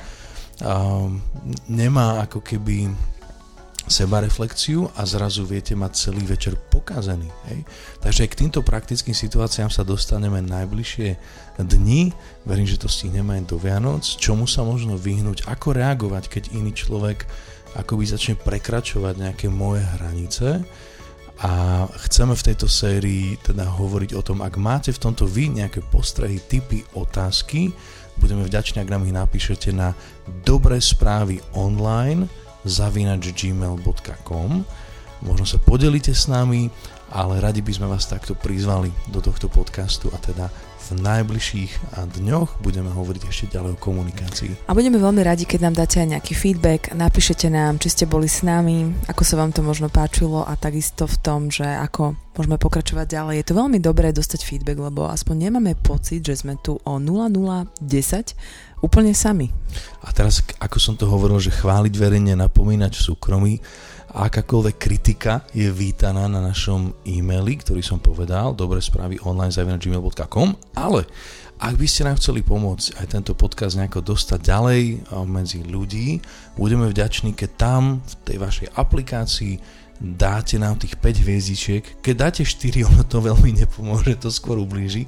nemá 1.66 2.22
ako 2.22 2.40
keby 2.40 2.94
seba 3.84 4.24
reflexiu 4.24 4.88
a 4.96 5.04
zrazu 5.04 5.44
viete 5.44 5.76
mať 5.76 5.92
celý 6.08 6.24
večer 6.24 6.56
pokazený. 6.56 7.28
Hej? 7.52 7.68
Takže 8.00 8.30
k 8.32 8.38
týmto 8.44 8.64
praktickým 8.64 9.12
situáciám 9.12 9.68
sa 9.68 9.84
dostaneme 9.84 10.40
najbližšie 10.40 11.08
dni, 11.60 12.08
verím, 12.48 12.64
že 12.64 12.80
to 12.80 12.88
stihneme 12.88 13.36
aj 13.36 13.44
do 13.44 13.60
Vianoc, 13.60 14.00
čomu 14.00 14.48
sa 14.48 14.64
možno 14.64 14.96
vyhnúť, 14.96 15.44
ako 15.44 15.76
reagovať, 15.76 16.32
keď 16.32 16.42
iný 16.56 16.72
človek 16.72 17.28
akoby 17.76 18.04
začne 18.08 18.34
prekračovať 18.40 19.14
nejaké 19.20 19.46
moje 19.52 19.84
hranice 20.00 20.64
a 21.42 21.84
chceme 22.06 22.36
v 22.38 22.46
tejto 22.46 22.70
sérii 22.70 23.34
teda 23.42 23.66
hovoriť 23.66 24.10
o 24.14 24.22
tom, 24.22 24.38
ak 24.38 24.54
máte 24.54 24.94
v 24.94 25.02
tomto 25.02 25.26
vy 25.26 25.50
nejaké 25.50 25.82
postrehy, 25.82 26.38
typy, 26.38 26.86
otázky, 26.94 27.74
Budeme 28.14 28.46
vďační, 28.46 28.82
ak 28.82 28.90
nám 28.90 29.06
ich 29.06 29.14
napíšete 29.14 29.74
na 29.74 29.90
dobré 30.46 30.78
správy 30.78 31.42
online 31.58 32.30
zavinač 32.62 33.34
gmail.com 33.34 34.62
Možno 35.24 35.46
sa 35.48 35.58
podelíte 35.58 36.12
s 36.14 36.28
nami, 36.30 36.68
ale 37.10 37.40
radi 37.40 37.64
by 37.64 37.72
sme 37.74 37.90
vás 37.90 38.06
takto 38.06 38.36
prizvali 38.36 38.92
do 39.10 39.18
tohto 39.18 39.48
podcastu 39.48 40.12
a 40.14 40.18
teda 40.20 40.46
v 40.84 41.00
najbližších 41.00 41.96
dňoch 42.20 42.60
budeme 42.60 42.92
hovoriť 42.92 43.22
ešte 43.24 43.56
ďalej 43.56 43.76
o 43.76 43.80
komunikácii. 43.80 44.68
A 44.68 44.76
budeme 44.76 45.00
veľmi 45.00 45.24
radi, 45.24 45.48
keď 45.48 45.70
nám 45.70 45.74
dáte 45.80 46.04
aj 46.04 46.18
nejaký 46.18 46.34
feedback, 46.36 46.92
napíšete 46.92 47.48
nám, 47.48 47.80
či 47.80 47.88
ste 47.88 48.04
boli 48.04 48.28
s 48.28 48.44
nami, 48.44 48.92
ako 49.08 49.22
sa 49.24 49.40
vám 49.40 49.56
to 49.56 49.64
možno 49.64 49.88
páčilo 49.88 50.44
a 50.44 50.52
takisto 50.60 51.08
v 51.08 51.16
tom, 51.24 51.40
že 51.48 51.64
ako 51.64 52.16
môžeme 52.36 52.58
pokračovať 52.60 53.06
ďalej. 53.08 53.34
Je 53.40 53.46
to 53.48 53.58
veľmi 53.58 53.78
dobré 53.80 54.12
dostať 54.12 54.44
feedback, 54.44 54.78
lebo 54.82 55.08
aspoň 55.08 55.48
nemáme 55.48 55.72
pocit, 55.78 56.20
že 56.20 56.44
sme 56.44 56.60
tu 56.60 56.76
o 56.82 56.94
0010 57.00 58.84
úplne 58.84 59.16
sami. 59.16 59.48
A 60.04 60.12
teraz, 60.12 60.44
ako 60.60 60.76
som 60.76 60.94
to 60.98 61.08
hovoril, 61.08 61.40
že 61.40 61.54
chváliť 61.54 61.94
verejne, 61.96 62.36
napomínať 62.36 63.00
v 63.00 63.04
súkromí, 63.08 63.54
akákoľvek 64.14 64.76
kritika 64.78 65.42
je 65.50 65.66
vítaná 65.74 66.30
na 66.30 66.38
našom 66.38 66.94
e-maili, 67.02 67.58
ktorý 67.58 67.82
som 67.82 67.98
povedal, 67.98 68.54
dobre 68.54 68.78
správy 68.78 69.18
online 69.26 69.50
gmail.com, 69.50 70.54
ale 70.78 71.02
ak 71.58 71.74
by 71.74 71.86
ste 71.86 72.06
nám 72.06 72.22
chceli 72.22 72.46
pomôcť 72.46 73.02
aj 73.02 73.06
tento 73.10 73.32
podcast 73.34 73.74
nejako 73.74 74.14
dostať 74.14 74.40
ďalej 74.42 74.82
medzi 75.26 75.66
ľudí, 75.66 76.22
budeme 76.54 76.86
vďační, 76.86 77.34
keď 77.34 77.50
tam 77.58 77.82
v 78.06 78.14
tej 78.22 78.36
vašej 78.38 78.68
aplikácii 78.78 79.54
dáte 79.98 80.58
nám 80.58 80.78
tých 80.78 80.98
5 80.98 81.22
hviezdičiek. 81.22 81.82
Keď 82.02 82.14
dáte 82.14 82.42
4, 82.42 82.86
ono 82.90 83.02
to 83.06 83.18
veľmi 83.22 83.50
nepomôže, 83.66 84.18
to 84.18 84.30
skôr 84.30 84.58
ublíži 84.58 85.06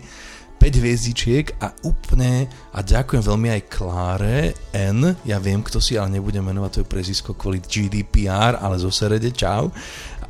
5 0.66 0.82
hviezdičiek 0.82 1.62
a 1.62 1.70
úplne, 1.86 2.50
a 2.74 2.82
ďakujem 2.82 3.22
veľmi 3.22 3.54
aj 3.54 3.62
Kláre 3.70 4.50
N, 4.74 5.14
ja 5.22 5.38
viem 5.38 5.62
kto 5.62 5.78
si, 5.78 5.94
ale 5.94 6.18
nebudem 6.18 6.42
menovať 6.42 6.82
to 6.82 6.90
prezisko 6.90 7.38
kvôli 7.38 7.62
GDPR, 7.62 8.58
ale 8.58 8.74
zo 8.74 8.90
Serede, 8.90 9.30
čau. 9.30 9.70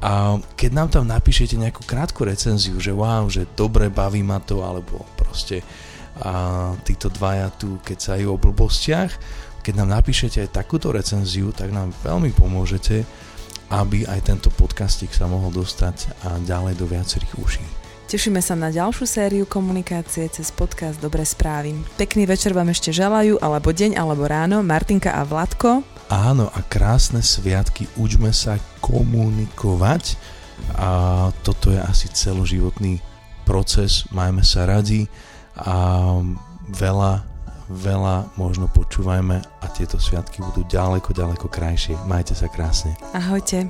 A 0.05 0.37
keď 0.53 0.70
nám 0.77 0.88
tam 0.92 1.09
napíšete 1.09 1.57
nejakú 1.57 1.88
krátku 1.88 2.29
recenziu, 2.29 2.77
že 2.77 2.92
wow, 2.92 3.25
že 3.33 3.49
dobre 3.57 3.88
baví 3.88 4.20
ma 4.20 4.37
to, 4.37 4.61
alebo 4.61 5.09
proste 5.16 5.64
a 6.20 6.77
títo 6.85 7.09
dvaja 7.09 7.49
tu 7.57 7.81
kecajú 7.81 8.37
o 8.37 8.37
blbostiach, 8.37 9.12
keď 9.64 9.72
nám 9.72 10.05
napíšete 10.05 10.44
aj 10.44 10.53
takúto 10.53 10.92
recenziu, 10.92 11.49
tak 11.49 11.72
nám 11.72 11.96
veľmi 12.05 12.37
pomôžete, 12.37 13.09
aby 13.72 14.05
aj 14.05 14.20
tento 14.29 14.53
podcastik 14.53 15.16
sa 15.16 15.25
mohol 15.25 15.49
dostať 15.49 16.29
a 16.29 16.37
ďalej 16.44 16.77
do 16.77 16.85
viacerých 16.85 17.33
uší. 17.40 17.86
Tešíme 18.07 18.38
sa 18.38 18.55
na 18.55 18.71
ďalšiu 18.71 19.03
sériu 19.03 19.45
komunikácie 19.51 20.31
cez 20.31 20.55
podcast 20.55 21.03
Dobré 21.03 21.27
správy. 21.27 21.75
Pekný 21.99 22.31
večer 22.31 22.55
vám 22.55 22.71
ešte 22.71 22.95
želajú, 22.95 23.42
alebo 23.42 23.75
deň, 23.75 23.99
alebo 23.99 24.31
ráno, 24.31 24.62
Martinka 24.62 25.11
a 25.11 25.27
Vladko. 25.27 25.83
Áno, 26.07 26.47
a 26.47 26.62
krásne 26.62 27.19
sviatky, 27.19 27.90
učme 27.99 28.31
sa 28.31 28.62
komunikovať 28.79 30.14
a 30.79 30.90
toto 31.42 31.75
je 31.75 31.83
asi 31.83 32.07
celoživotný 32.07 33.03
proces, 33.42 34.07
majme 34.14 34.47
sa 34.47 34.71
radi 34.71 35.11
a 35.59 36.07
veľa, 36.71 37.27
veľa 37.66 38.38
možno 38.38 38.71
počúvajme 38.71 39.42
a 39.42 39.66
tieto 39.75 39.99
sviatky 39.99 40.47
budú 40.47 40.62
ďaleko, 40.71 41.11
ďaleko 41.11 41.51
krajšie. 41.51 41.99
Majte 42.07 42.38
sa 42.38 42.47
krásne. 42.47 42.95
Ahojte. 43.19 43.66